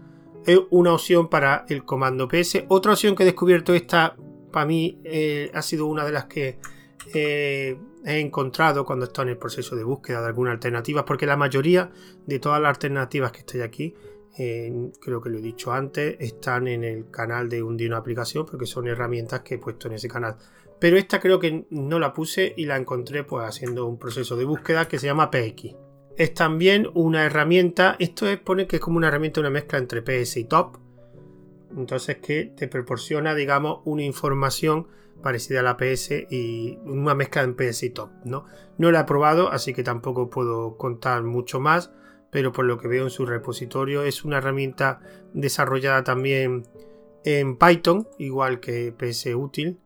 [0.46, 2.64] Es una opción para el comando ps.
[2.68, 4.16] Otra opción que he descubierto esta,
[4.52, 6.58] para mí, eh, ha sido una de las que
[7.12, 11.36] eh, he encontrado cuando estoy en el proceso de búsqueda de alguna alternativa, porque la
[11.36, 11.90] mayoría
[12.24, 13.94] de todas las alternativas que estoy aquí,
[14.36, 18.86] creo que lo he dicho antes, están en el canal de Undino Aplicación, porque son
[18.86, 20.36] herramientas que he puesto en ese canal.
[20.78, 24.44] Pero esta creo que no la puse y la encontré pues haciendo un proceso de
[24.44, 25.85] búsqueda que se llama PX.
[26.16, 30.02] Es también una herramienta, esto es, pone que es como una herramienta, una mezcla entre
[30.02, 30.78] PS y Top.
[31.76, 34.88] Entonces que te proporciona, digamos, una información
[35.22, 38.46] parecida a la PS y una mezcla en PS y Top, ¿no?
[38.78, 41.92] No la he probado, así que tampoco puedo contar mucho más,
[42.30, 45.00] pero por lo que veo en su repositorio es una herramienta
[45.34, 46.66] desarrollada también
[47.24, 49.80] en Python, igual que PS Útil.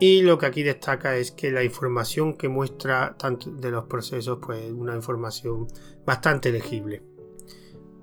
[0.00, 4.38] Y lo que aquí destaca es que la información que muestra tanto de los procesos,
[4.40, 5.66] pues una información
[6.06, 7.02] bastante legible.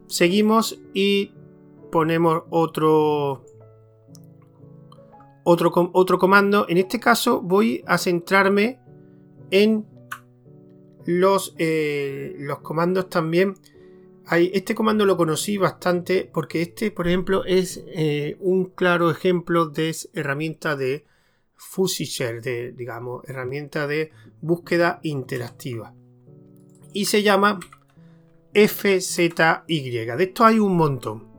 [0.08, 1.34] Seguimos y
[1.92, 3.46] ponemos otro
[5.46, 6.66] otro, otro comando.
[6.68, 8.80] En este caso voy a centrarme
[9.52, 9.86] en
[11.06, 13.56] los, eh, los comandos también.
[14.32, 19.96] Este comando lo conocí bastante porque este, por ejemplo, es eh, un claro ejemplo de
[20.14, 21.06] herramienta de
[21.56, 25.94] fuzzy share, de, digamos, herramienta de búsqueda interactiva.
[26.94, 27.60] Y se llama
[28.54, 29.30] FZY.
[29.68, 31.36] De esto hay un montón.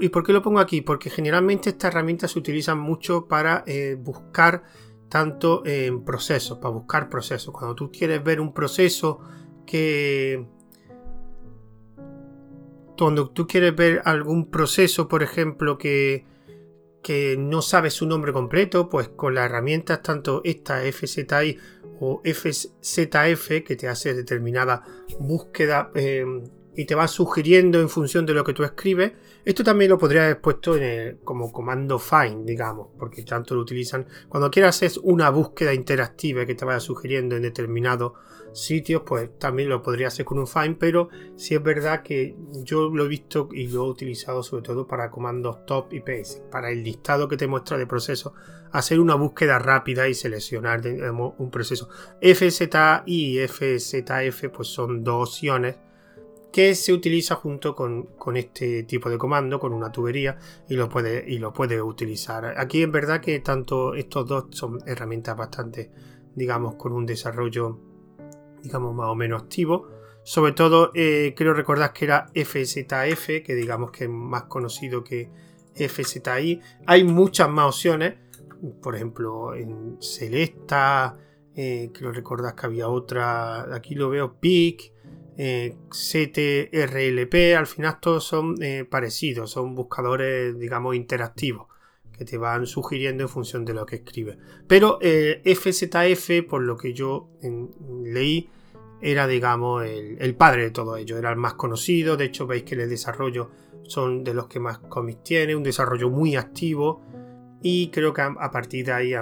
[0.00, 0.80] ¿Y por qué lo pongo aquí?
[0.80, 4.64] Porque generalmente estas herramientas se utilizan mucho para eh, buscar
[5.08, 7.52] tanto en procesos, para buscar procesos.
[7.52, 9.20] Cuando tú quieres ver un proceso
[9.66, 10.46] que...
[12.98, 16.26] Cuando tú quieres ver algún proceso, por ejemplo, que,
[17.02, 21.58] que no sabes su nombre completo, pues con las herramientas tanto esta FZI
[22.00, 24.82] o FZF que te hace determinada
[25.18, 26.24] búsqueda eh,
[26.74, 29.12] y te va sugiriendo en función de lo que tú escribes.
[29.44, 34.06] Esto también lo podría haber puesto en como comando find, digamos, porque tanto lo utilizan.
[34.28, 38.12] Cuando quieras hacer una búsqueda interactiva que te vaya sugiriendo en determinados
[38.52, 42.88] sitios, pues también lo podría hacer con un find, pero sí es verdad que yo
[42.88, 46.70] lo he visto y lo he utilizado sobre todo para comandos top y ps, para
[46.70, 48.32] el listado que te muestra de procesos,
[48.72, 50.82] hacer una búsqueda rápida y seleccionar
[51.38, 51.88] un proceso.
[52.20, 55.76] FZI y FZF pues son dos opciones
[56.52, 61.24] que se utiliza junto con, este tipo de comando, con una tubería, y lo puede,
[61.28, 62.58] y lo puede utilizar.
[62.58, 65.90] Aquí es verdad que tanto estos dos son herramientas bastante,
[66.34, 67.78] digamos, con un desarrollo,
[68.62, 69.88] digamos, más o menos activo.
[70.22, 75.30] Sobre todo, eh, creo recordar que era FZF, que digamos que es más conocido que
[75.74, 76.60] FZI.
[76.86, 78.14] Hay muchas más opciones,
[78.82, 81.16] por ejemplo, en Celesta,
[81.54, 84.92] eh, creo recordar que había otra, aquí lo veo, PIC,
[85.36, 91.69] eh, CTRLP, al final todos son eh, parecidos, son buscadores, digamos, interactivos
[92.20, 94.36] que te van sugiriendo en función de lo que escribes.
[94.66, 97.30] Pero FZF, eh, por lo que yo
[98.04, 98.50] leí,
[99.00, 102.74] era, digamos, el, padre de todo ello, era el más conocido, de hecho veis que
[102.74, 103.48] el desarrollo
[103.84, 107.00] son de los que más cómics tiene, un desarrollo muy activo
[107.62, 109.14] y creo que a, partir de ahí...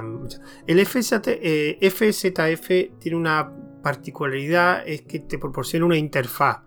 [0.66, 6.62] El FZF tiene una particularidad es que te proporciona una interfaz,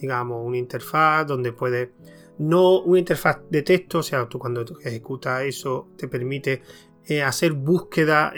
[0.00, 1.90] digamos, una interfaz donde puedes,
[2.38, 6.62] no una interfaz de texto, o sea, tú cuando ejecutas eso te permite
[7.06, 8.32] eh, hacer búsqueda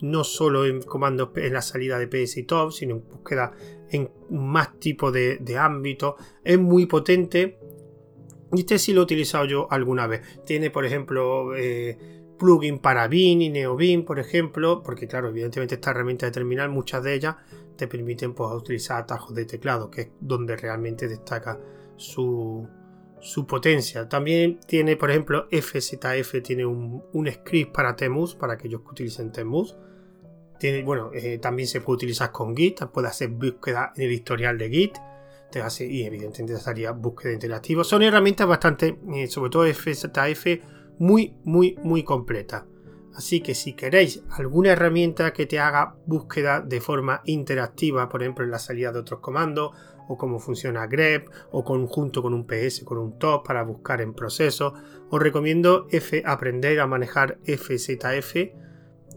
[0.00, 3.52] no solo en comandos en la salida de PS y top, sino en búsqueda
[3.90, 6.14] en más tipos de, ámbitos.
[6.42, 7.58] Es muy potente.
[8.52, 10.44] Y este sí lo he utilizado yo alguna vez.
[10.44, 11.96] Tiene, por ejemplo, eh,
[12.38, 17.02] plugin para Bin y NeoBin, por ejemplo, porque claro, evidentemente esta herramienta de terminal, muchas
[17.02, 17.36] de ellas
[17.76, 21.58] te permiten pues, utilizar atajos de teclado, que es donde realmente destaca
[21.96, 22.68] su,
[23.46, 24.08] potencia.
[24.08, 27.02] También tiene, por ejemplo, FZF tiene un,
[27.32, 29.76] script para Temus, para aquellos que utilicen Temus.
[30.58, 34.58] Tiene, bueno, eh, también se puede utilizar con Git, puede hacer búsqueda en el historial
[34.58, 34.98] de Git.
[35.50, 37.82] te hace, y evidentemente te haría búsqueda interactiva.
[37.82, 40.46] Son herramientas bastante, eh, sobre todo FZF,
[40.98, 42.64] muy, muy, muy completas.
[43.14, 48.44] Así que si queréis alguna herramienta que te haga búsqueda de forma interactiva, por ejemplo
[48.44, 49.70] en la salida de otros comandos,
[50.08, 54.14] o cómo funciona grep, o conjunto con un PS, con un top para buscar en
[54.14, 54.72] procesos,
[55.10, 58.36] os recomiendo F, aprender a manejar FZF.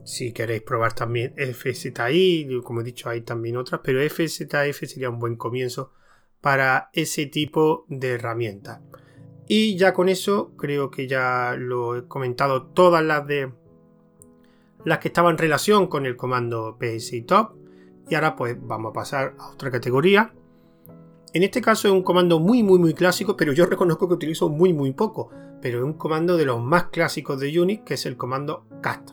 [0.05, 5.19] Si queréis probar también FZI, como he dicho, hay también otras, pero FZF sería un
[5.19, 5.91] buen comienzo
[6.41, 8.79] para ese tipo de herramientas.
[9.47, 13.53] Y ya con eso creo que ya lo he comentado todas las de
[14.83, 17.55] las que estaban en relación con el comando PSI top.
[18.09, 20.33] Y ahora pues vamos a pasar a otra categoría.
[21.37, 24.49] En este caso es un comando muy muy muy clásico, pero yo reconozco que utilizo
[24.49, 25.29] muy muy poco.
[25.61, 29.11] Pero es un comando de los más clásicos de Unix, que es el comando cat.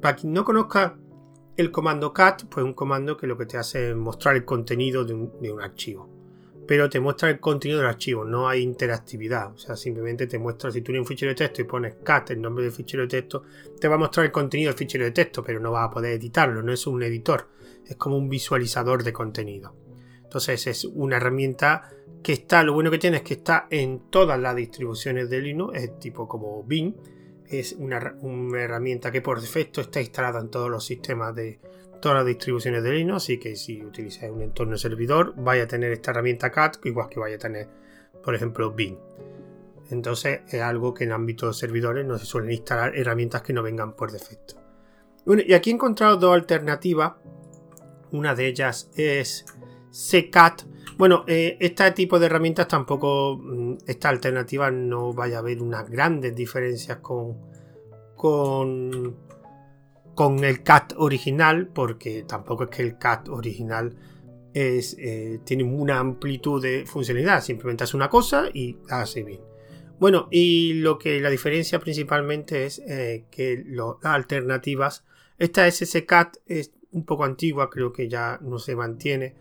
[0.00, 0.96] Para quien no conozca
[1.56, 4.44] el comando cat, pues es un comando que lo que te hace es mostrar el
[4.44, 6.08] contenido de un archivo
[6.66, 9.52] pero te muestra el contenido del archivo, no hay interactividad.
[9.52, 12.30] O sea, simplemente te muestra, si tú tienes un fichero de texto y pones cat,
[12.30, 13.42] el nombre del fichero de texto,
[13.80, 16.12] te va a mostrar el contenido del fichero de texto, pero no vas a poder
[16.12, 17.48] editarlo, no es un editor,
[17.84, 19.81] es como un visualizador de contenido.
[20.32, 21.90] Entonces es una herramienta
[22.22, 25.78] que está, lo bueno que tiene es que está en todas las distribuciones de Linux,
[25.78, 26.94] es tipo como Bing,
[27.50, 31.60] es una, herramienta que por defecto está instalada en todos los sistemas de,
[32.00, 35.92] todas las distribuciones de Linux, así que si utilizáis un entorno servidor, vaya a tener
[35.92, 37.68] esta herramienta CAT, igual que vaya a tener,
[38.24, 38.96] por ejemplo, Bing.
[39.90, 43.62] Entonces es algo que en ámbito de servidores no se suelen instalar herramientas que no
[43.62, 44.54] vengan por defecto.
[45.26, 47.16] Bueno, y aquí he encontrado dos alternativas.
[48.12, 49.46] Una de ellas es
[49.92, 50.62] CCAT.
[50.98, 55.88] Bueno, eh, este tipo de herramientas tampoco, mm, esta alternativa no vaya a haber unas
[55.88, 57.36] grandes diferencias con,
[58.16, 59.16] con
[60.14, 63.96] con el CAT original, porque tampoco es que el CAT original
[64.52, 69.40] es, eh, tiene una amplitud de funcionalidad, simplemente hace una cosa y hace bien.
[69.98, 75.04] Bueno, y lo que la diferencia principalmente es eh, que las alternativas,
[75.38, 79.34] esta SSCAT es un poco antigua, creo que ya no se mantiene,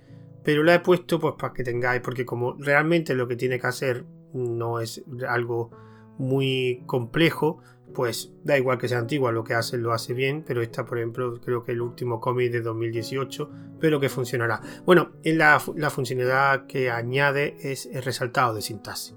[0.43, 3.67] pero la he puesto pues para que tengáis, porque como realmente lo que tiene que
[3.67, 5.71] hacer no es algo
[6.17, 7.59] muy complejo,
[7.93, 10.97] pues da igual que sea antigua, lo que hace lo hace bien, pero esta, por
[10.97, 14.61] ejemplo, creo que el último cómic de 2018, pero que funcionará.
[14.85, 19.15] Bueno, en la, funcionalidad que añade es el resaltado de sintaxis.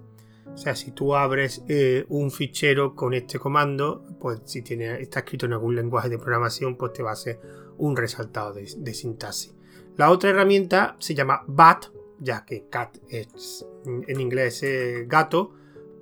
[0.53, 5.21] O sea, si tú abres eh, un fichero con este comando, pues si tiene, está
[5.21, 7.41] escrito en algún lenguaje de programación, pues te va a hacer
[7.77, 9.54] un resaltado de, de sintaxis.
[9.97, 11.87] La otra herramienta se llama BAT,
[12.19, 15.53] ya que cat es en inglés eh, gato,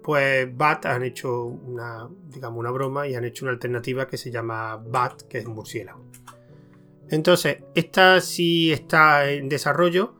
[0.02, 4.30] pues BAT han hecho una, digamos, una broma y han hecho una alternativa que se
[4.30, 6.04] llama BAT, que es murciélago.
[7.08, 10.14] Entonces, esta sí está en desarrollo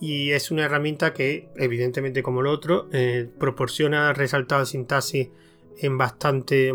[0.00, 5.28] y es una herramienta que, evidentemente como lo otro, eh, proporciona resaltado sintaxis
[5.78, 6.72] en bastante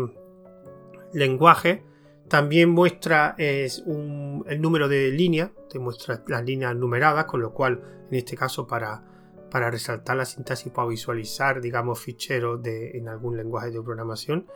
[1.12, 1.82] lenguaje.
[2.28, 7.80] También muestra es el número de líneas, te muestra las líneas numeradas, con lo cual,
[8.10, 9.02] en este caso, para
[9.50, 14.46] para resaltar la sintaxis para visualizar, digamos, ficheros de, en algún lenguaje de programación,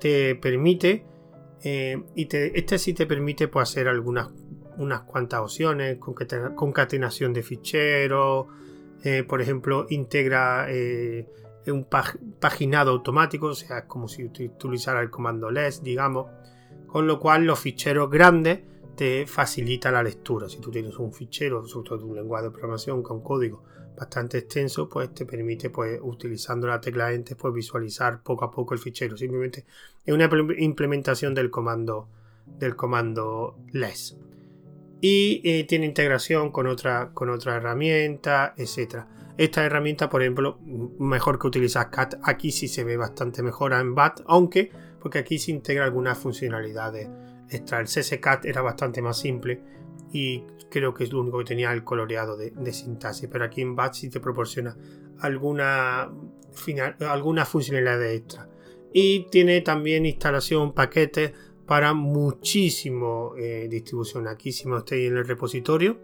[0.00, 1.04] te permite,
[1.62, 4.30] eh, y este sí te permite pues, hacer algunas
[4.78, 8.46] unas cuantas opciones, concatenación de ficheros,
[9.02, 11.26] eh, por ejemplo, integra eh,
[11.66, 11.86] un
[12.38, 16.26] paginado automático, o sea, es como si utilizara el comando less, digamos,
[16.86, 18.60] con lo cual los ficheros grandes
[18.96, 20.48] te facilita la lectura.
[20.48, 23.62] Si tú tienes un fichero, sobre todo un lenguaje de programación con código
[23.96, 28.74] bastante extenso, pues te permite, pues, utilizando la tecla Enter, pues visualizar poco a poco
[28.74, 29.16] el fichero.
[29.16, 29.64] Simplemente
[30.04, 30.28] es una
[30.58, 32.08] implementación del comando
[32.46, 34.16] del comando less.
[35.00, 39.08] Y eh, tiene integración con otra, con otra herramienta, etcétera.
[39.36, 40.58] Esta herramienta, por ejemplo,
[40.98, 44.70] mejor que utilizar CAT, aquí sí se ve bastante mejor en BAT, aunque
[45.00, 47.08] porque aquí se integra algunas funcionalidades
[47.50, 47.80] extra.
[47.80, 49.60] El CSCAT era bastante más simple
[50.12, 53.76] y creo que es lo único que tenía el coloreado de, sintaxis, pero aquí en
[53.76, 54.76] Batch sí te proporciona
[55.20, 56.10] alguna,
[57.00, 58.48] alguna funcionalidad extra.
[58.92, 61.32] Y tiene también instalación, paquetes
[61.66, 64.28] para muchísimo eh, distribución.
[64.28, 65.98] Aquí si me en el repositorio,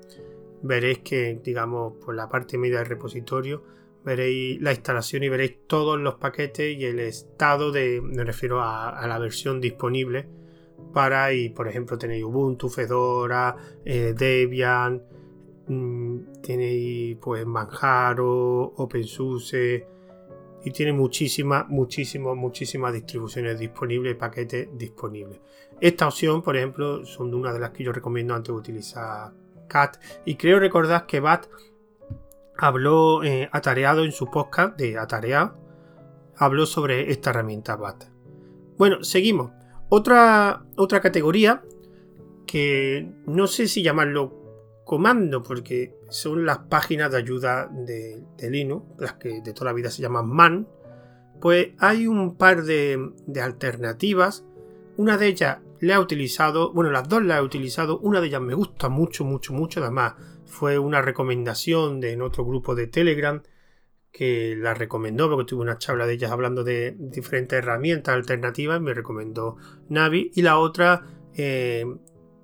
[0.62, 3.64] veréis que, digamos, por la parte media del repositorio,
[4.05, 9.07] veréis la instalación y veréis todos los paquetes y el estado de, me refiero a
[9.07, 10.28] la versión disponible
[10.92, 15.03] para y por ejemplo tenéis Ubuntu, Fedora, eh, Debian,
[15.68, 19.86] mm, tenéis pues Manjaro, OpenSUSE
[20.64, 25.40] y tiene muchísimas, muchísimas, muchísimas distribuciones disponibles, paquetes disponibles.
[25.80, 29.32] Esta opción, por ejemplo, son una de las que yo recomiendo antes de utilizar
[29.68, 31.46] CAT y creo recordar que BAT
[32.57, 35.55] habló eh, atareado en su podcast de Atarea,
[36.36, 38.05] habló sobre esta herramienta BAT.
[38.76, 39.53] Bueno, seguimos.
[39.88, 41.62] Otra, otra categoría
[42.46, 44.42] que no sé si llamarlo
[44.84, 49.90] comando, porque son las páginas de ayuda de, Linux, las que de toda la vida
[49.90, 50.68] se llaman man,
[51.40, 54.44] pues hay un par de, de alternativas.
[54.96, 58.40] Una de ellas le ha utilizado, bueno, las dos las he utilizado, una de ellas
[58.40, 60.14] me gusta mucho, mucho, mucho, además
[60.53, 63.42] fue una recomendación de en otro grupo de Telegram
[64.12, 68.92] que la recomendó porque tuve una charla de ellas hablando de diferentes herramientas alternativas me
[68.92, 69.57] recomendó
[69.88, 71.86] Navi y la otra eh,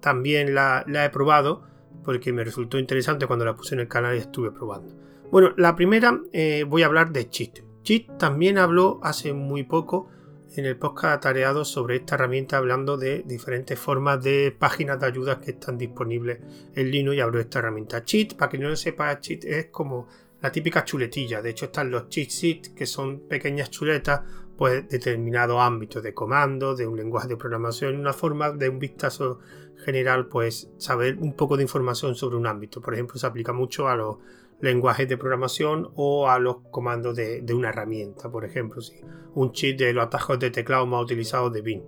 [0.00, 1.64] también la, he probado
[2.02, 4.94] porque me resultó interesante cuando la puse en el canal y estuve probando.
[5.30, 10.08] Bueno la primera eh, voy a hablar de Cheat Cheat también habló hace muy poco
[10.56, 15.38] en el podcast atareado sobre esta herramienta hablando de diferentes formas de páginas de ayudas
[15.38, 16.38] que están disponibles
[16.74, 18.04] en Linux y de esta herramienta.
[18.04, 20.08] Cheat, para que no lo sepa, Cheat es como
[20.40, 21.42] la típica chuletilla.
[21.42, 24.22] De hecho, están los cheat sheets, que son pequeñas chuletas,
[24.56, 29.40] pues determinados ámbitos de comando, de un lenguaje de programación, una forma de un vistazo
[29.84, 32.80] general, pues saber un poco de información sobre un ámbito.
[32.80, 34.16] Por ejemplo, se aplica mucho a los
[34.60, 39.00] lenguajes de programación o a los comandos de, una herramienta, por ejemplo, si
[39.34, 41.84] un cheat de los atajos de teclado más utilizados de Bin.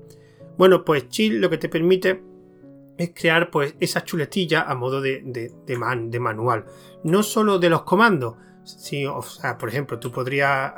[0.56, 2.22] Bueno, pues cheat lo que te permite
[2.96, 6.66] es crear pues esas chuletillas a modo de, de, manual.
[7.02, 10.72] No solo de los comandos, sino, o sea, por ejemplo, tú podrías,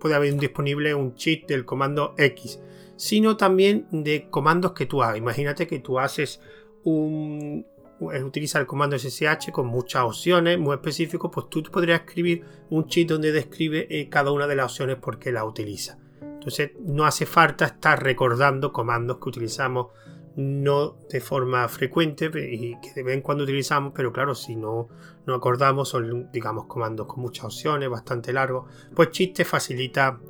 [0.00, 2.60] puede haber disponible un cheat del comando X,
[2.96, 5.18] sino también de comandos que tú hagas.
[5.18, 6.40] Imagínate que tú haces
[6.82, 7.66] un,
[8.00, 13.08] utiliza el comando SSH con muchas opciones muy específicos, pues tú podrías escribir un cheat
[13.08, 15.98] donde describe eh, cada una de las opciones por qué la utiliza.
[16.20, 19.88] Entonces no hace falta estar recordando comandos que utilizamos
[20.36, 24.88] no de forma frecuente y que de vez en cuando utilizamos, pero claro, si no,
[25.26, 30.20] no acordamos, son digamos comandos con muchas opciones, bastante largos, pues Cheat te facilita,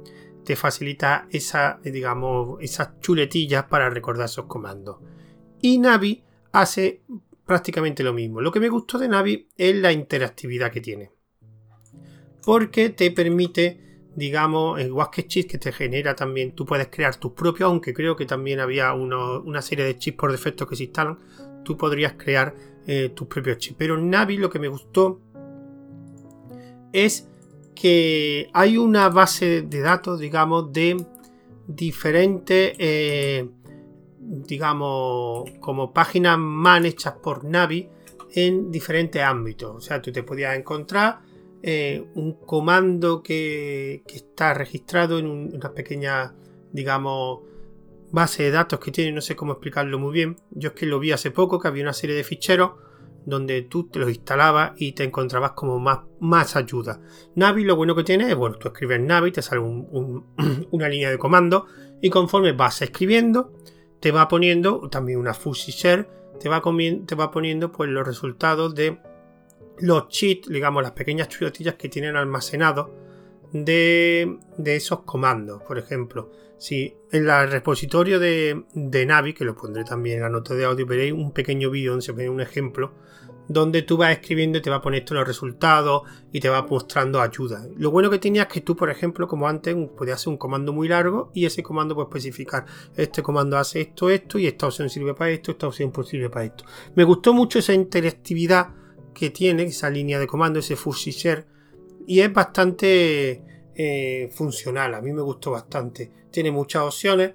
[0.45, 4.99] te facilita esa, digamos, esas chuletillas para recordar esos comandos.
[5.61, 7.03] Y Navi hace
[7.47, 8.41] prácticamente lo mismo.
[8.41, 11.11] Lo que me gustó de Navi es la interactividad que tiene.
[12.45, 13.87] Porque te permite
[14.17, 18.17] digamos, igual que chips que te genera también, tú puedes crear tus propios, aunque creo
[18.17, 21.19] que también había una serie de chips por defecto que se instalan,
[21.63, 22.55] tú podrías crear
[22.87, 23.77] eh, tus propios chips.
[23.79, 25.21] Pero en Navi lo que me gustó
[26.93, 27.29] es
[27.75, 31.05] que hay una base de datos, digamos, de
[31.67, 33.47] diferentes, eh,
[34.29, 37.89] digamos, como páginas man hechas por Navi
[38.35, 39.77] en diferentes ámbitos.
[39.77, 41.21] O sea, tú te podías encontrar
[41.63, 46.35] eh, un comando que, está registrado en una pequeña,
[46.73, 47.41] digamos,
[48.11, 50.37] base de datos que tiene, no sé cómo explicarlo muy bien.
[50.51, 52.73] Yo es que lo vi hace poco, que había una serie de ficheros
[53.25, 57.01] donde tú te los instalabas y te encontrabas como más, más ayuda.
[57.35, 59.61] Navi lo bueno que tiene es, bueno, tú escribes Navi, te sale
[60.71, 61.67] una línea de comando
[62.01, 63.53] y conforme vas escribiendo,
[64.01, 66.09] te va poniendo también una fuzzy share,
[66.41, 66.63] te va,
[67.07, 68.99] te va poniendo pues los resultados de
[69.79, 72.89] los cheats, digamos, las pequeñas chuletillas que tienen almacenados
[73.53, 75.63] de, esos comandos.
[75.63, 78.65] Por ejemplo, si en el repositorio de,
[79.07, 82.05] Navi, que lo pondré también en la nota de audio, veréis un pequeño vídeo donde
[82.05, 82.93] se ve un ejemplo
[83.49, 87.67] donde tú vas escribiendo y te va todos los resultados y te va mostrando ayuda.
[87.77, 90.73] Lo bueno que tenía es que tú, por ejemplo, como antes, podías hacer un comando
[90.73, 92.67] muy largo y ese comando puede especificar
[92.97, 96.31] este comando hace esto, esto y esta opción sirve para esto, esta opción pues sirve
[96.31, 96.65] para esto.
[96.95, 98.75] Me gustó mucho esa interactividad
[99.15, 101.47] que tiene, esa línea de comando, ese fuzzy share,
[102.07, 103.43] y es bastante
[103.75, 106.11] eh, funcional, a mí me gustó bastante.
[106.31, 107.33] Tiene muchas opciones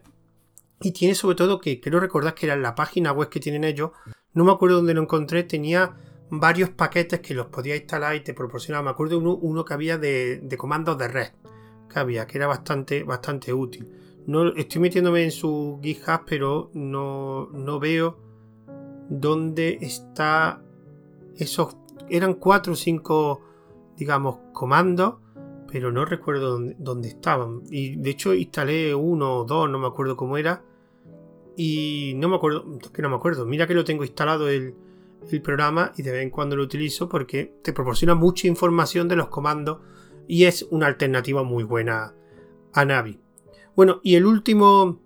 [0.80, 3.92] y tiene sobre todo que quiero recordar que era la página web que tienen ellos,
[4.34, 5.96] no me acuerdo dónde lo encontré, tenía
[6.30, 9.98] varios paquetes que los podía instalar y te proporcionaba, me acuerdo uno, uno que había
[9.98, 11.28] de, comandos de red,
[11.90, 13.88] que había, que era bastante, bastante útil.
[14.28, 18.18] No, estoy metiéndome en su GitHub, pero no, no veo
[19.10, 20.62] dónde está
[21.36, 21.76] esos
[22.10, 23.42] eran cuatro o cinco,
[23.96, 25.16] digamos, comandos,
[25.72, 27.62] pero no recuerdo dónde, estaban.
[27.70, 30.62] Y de hecho instalé uno o dos, no me acuerdo cómo era.
[31.64, 33.46] Y no me acuerdo, que no me acuerdo.
[33.46, 34.74] Mira que lo tengo instalado el,
[35.44, 39.28] programa y de vez en cuando lo utilizo porque te proporciona mucha información de los
[39.28, 39.78] comandos
[40.28, 42.16] y es una alternativa muy buena
[42.74, 43.20] a Navi.
[43.76, 45.04] Bueno, y el último,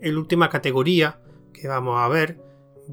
[0.00, 1.22] el última categoría
[1.52, 2.40] que vamos a ver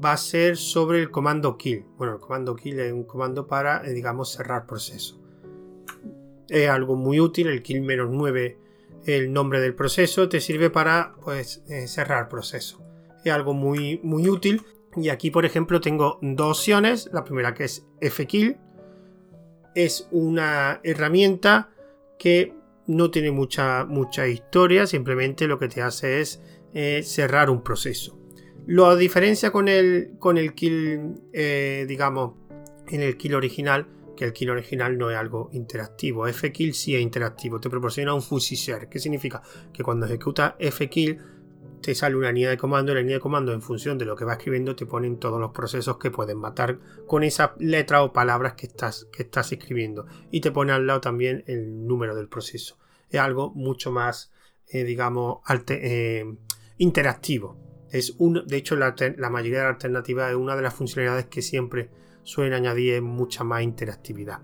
[0.02, 1.84] va a ser sobre el comando kill.
[1.98, 5.20] Bueno, el comando kill es un comando para, eh, digamos, cerrar proceso.
[6.48, 8.58] Es algo muy útil, el kill menos 9,
[9.06, 12.82] el nombre del proceso, te sirve para pues, eh, cerrar proceso.
[13.24, 14.62] Es algo muy, muy útil.
[14.96, 17.10] Y aquí, por ejemplo, tengo dos opciones.
[17.12, 18.58] La primera que es fkill,
[19.74, 21.70] es una herramienta
[22.18, 22.54] que
[22.86, 26.42] no tiene mucha, mucha historia, simplemente lo que te hace es
[26.74, 28.18] eh, cerrar un proceso.
[28.66, 32.34] Lo diferencia con el, con el kill, eh, digamos,
[32.88, 33.86] en el kill original,
[34.16, 36.26] que el kill original no es algo interactivo.
[36.26, 38.88] fkill sí es interactivo, te proporciona un fuzzy share.
[38.88, 39.42] ¿Qué significa?
[39.72, 41.18] Que cuando ejecutas fkill
[41.84, 44.16] te sale una línea de comando y la línea de comando en función de lo
[44.16, 48.10] que va escribiendo te ponen todos los procesos que pueden matar con esa letra o
[48.10, 52.28] palabras que estás, que estás escribiendo y te pone al lado también el número del
[52.28, 52.78] proceso
[53.10, 54.32] es algo mucho más
[54.68, 56.24] eh, digamos eh,
[56.78, 57.58] interactivo
[57.90, 61.26] es un, de hecho la, la mayoría de las alternativas es una de las funcionalidades
[61.26, 61.90] que siempre
[62.24, 64.40] suelen añadir mucha más interactividad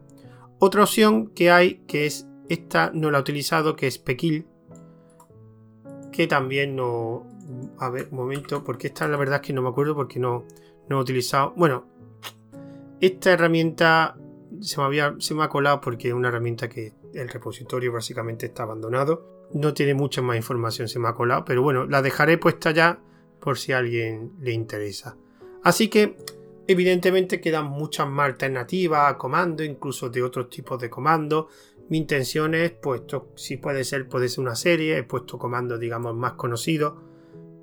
[0.58, 4.46] otra opción que hay que es esta no la he utilizado que es Pequil
[6.10, 7.26] que también no.
[7.78, 10.44] A ver, un momento, porque esta la verdad es que no me acuerdo porque no,
[10.88, 11.52] no he utilizado.
[11.56, 11.86] Bueno,
[13.00, 14.16] esta herramienta
[14.60, 18.46] se me, había, se me ha colado porque es una herramienta que el repositorio básicamente
[18.46, 19.48] está abandonado.
[19.52, 23.00] No tiene mucha más información, se me ha colado, pero bueno, la dejaré puesta ya
[23.40, 25.16] por si a alguien le interesa.
[25.64, 26.16] Así que,
[26.70, 31.46] evidentemente, quedan muchas más alternativas a comando, incluso de otros tipos de comandos.
[31.88, 36.14] Mi intención es, puesto, si puede ser, puede ser una serie, he puesto comandos, digamos,
[36.14, 36.94] más conocidos.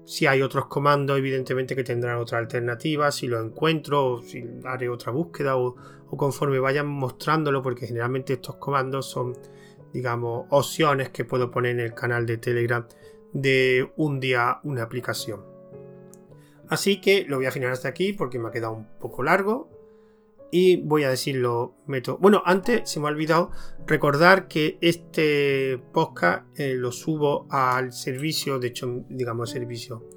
[0.05, 4.89] Si hay otros comandos, evidentemente que tendrán otra alternativa, si lo encuentro, o si haré
[4.89, 5.78] otra búsqueda, o,
[6.18, 9.38] conforme vayan mostrándolo, porque generalmente estos comandos son,
[9.93, 12.86] digamos, opciones que puedo poner en el canal de Telegram
[13.32, 15.57] de un día una aplicación.
[16.70, 19.70] Así que lo voy a afinar hasta aquí porque me ha quedado un poco largo
[20.51, 22.18] y voy a decirlo meto.
[22.18, 23.51] Bueno, antes se me ha olvidado
[23.86, 30.09] recordar que este podcast eh, lo subo al servicio, de hecho, digamos, servicio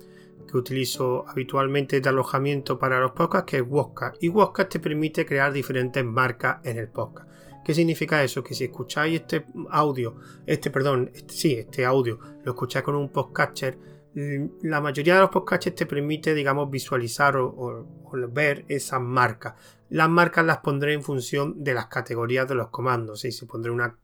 [0.51, 4.15] que utilizo habitualmente de alojamiento para los podcasts, que es Wosca.
[4.21, 7.29] Y Wosca te permite crear diferentes marcas en el podcast.
[7.65, 8.43] ¿Qué significa eso?
[8.43, 13.11] Que si escucháis este audio, este, perdón, este, sí, este audio, lo escucháis con un
[13.11, 13.79] podcaster,
[14.15, 17.87] la mayoría de los podcasts te permite, digamos, visualizar o
[18.33, 19.55] ver esas marcas.
[19.91, 23.21] Las marcas las pondré en función de las categorías de los comandos.
[23.21, 23.99] Si Se pondré una,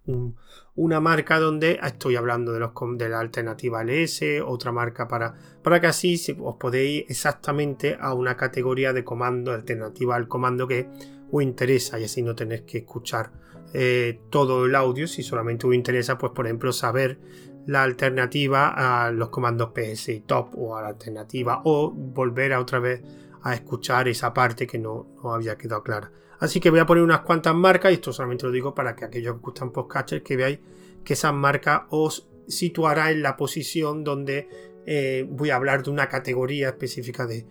[0.74, 5.80] una, marca donde estoy hablando de, los, de la alternativa LS, otra marca para, para
[5.80, 10.88] que así os podéis exactamente a una categoría de comando alternativa al comando que
[11.30, 13.30] os interesa y así no tenéis que escuchar
[13.72, 17.18] eh, todo el audio si solamente os interesa, pues por ejemplo, saber
[17.66, 22.60] la alternativa a los comandos PS y top o a la alternativa o volver a
[22.60, 23.02] otra vez
[23.42, 26.10] a escuchar esa parte que no, había quedado clara.
[26.38, 29.04] Así que voy a poner unas cuantas marcas, y esto solamente lo digo para que
[29.04, 30.58] aquellos que gustan podcasters que veáis
[31.04, 34.48] que esas marcas os situará en la posición donde
[34.86, 37.46] eh, voy a hablar de una categoría específica de,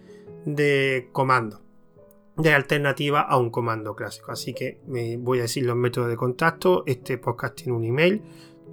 [0.45, 1.61] de comando,
[2.37, 4.31] de alternativa a un comando clásico.
[4.31, 6.83] Así que me voy a decir los métodos de contacto.
[6.85, 8.21] Este podcast tiene un email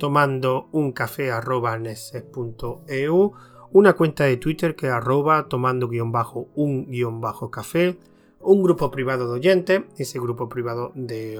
[0.03, 1.30] tomando un café
[3.70, 7.96] una cuenta de Twitter que arroba tomando guion bajo un guion bajo café,
[8.40, 11.38] un grupo privado de oyentes, ese grupo privado de,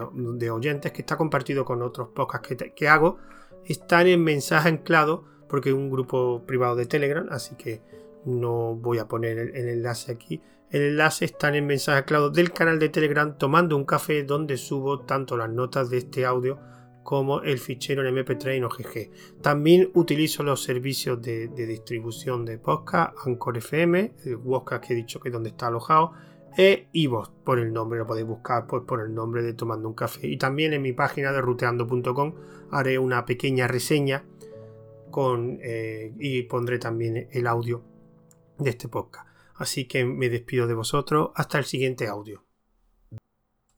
[0.49, 3.19] oyentes que está compartido con otros podcasts que, hago,
[3.65, 7.83] están en mensaje anclado porque es un grupo privado de Telegram, así que
[8.25, 10.41] no voy a poner el, el enlace aquí.
[10.71, 14.57] El enlace está en el mensaje anclado del canal de Telegram tomando un café donde
[14.57, 16.61] subo tanto las notas de este audio
[17.03, 19.41] como el fichero en MP3 en OGG.
[19.41, 25.21] También utilizo los servicios de, distribución de podcast, Anchor FM, el podcast que he dicho
[25.21, 26.13] que es donde está alojado,
[26.57, 29.95] e iVoox por el nombre, lo podéis buscar pues, por el nombre de Tomando un
[29.95, 30.27] Café.
[30.27, 32.35] Y también en mi página de ruteando.com
[32.71, 34.25] haré una pequeña reseña
[35.11, 37.83] con, eh, y pondré también el audio
[38.59, 39.29] de este podcast.
[39.55, 42.45] Así que me despido de vosotros hasta el siguiente audio.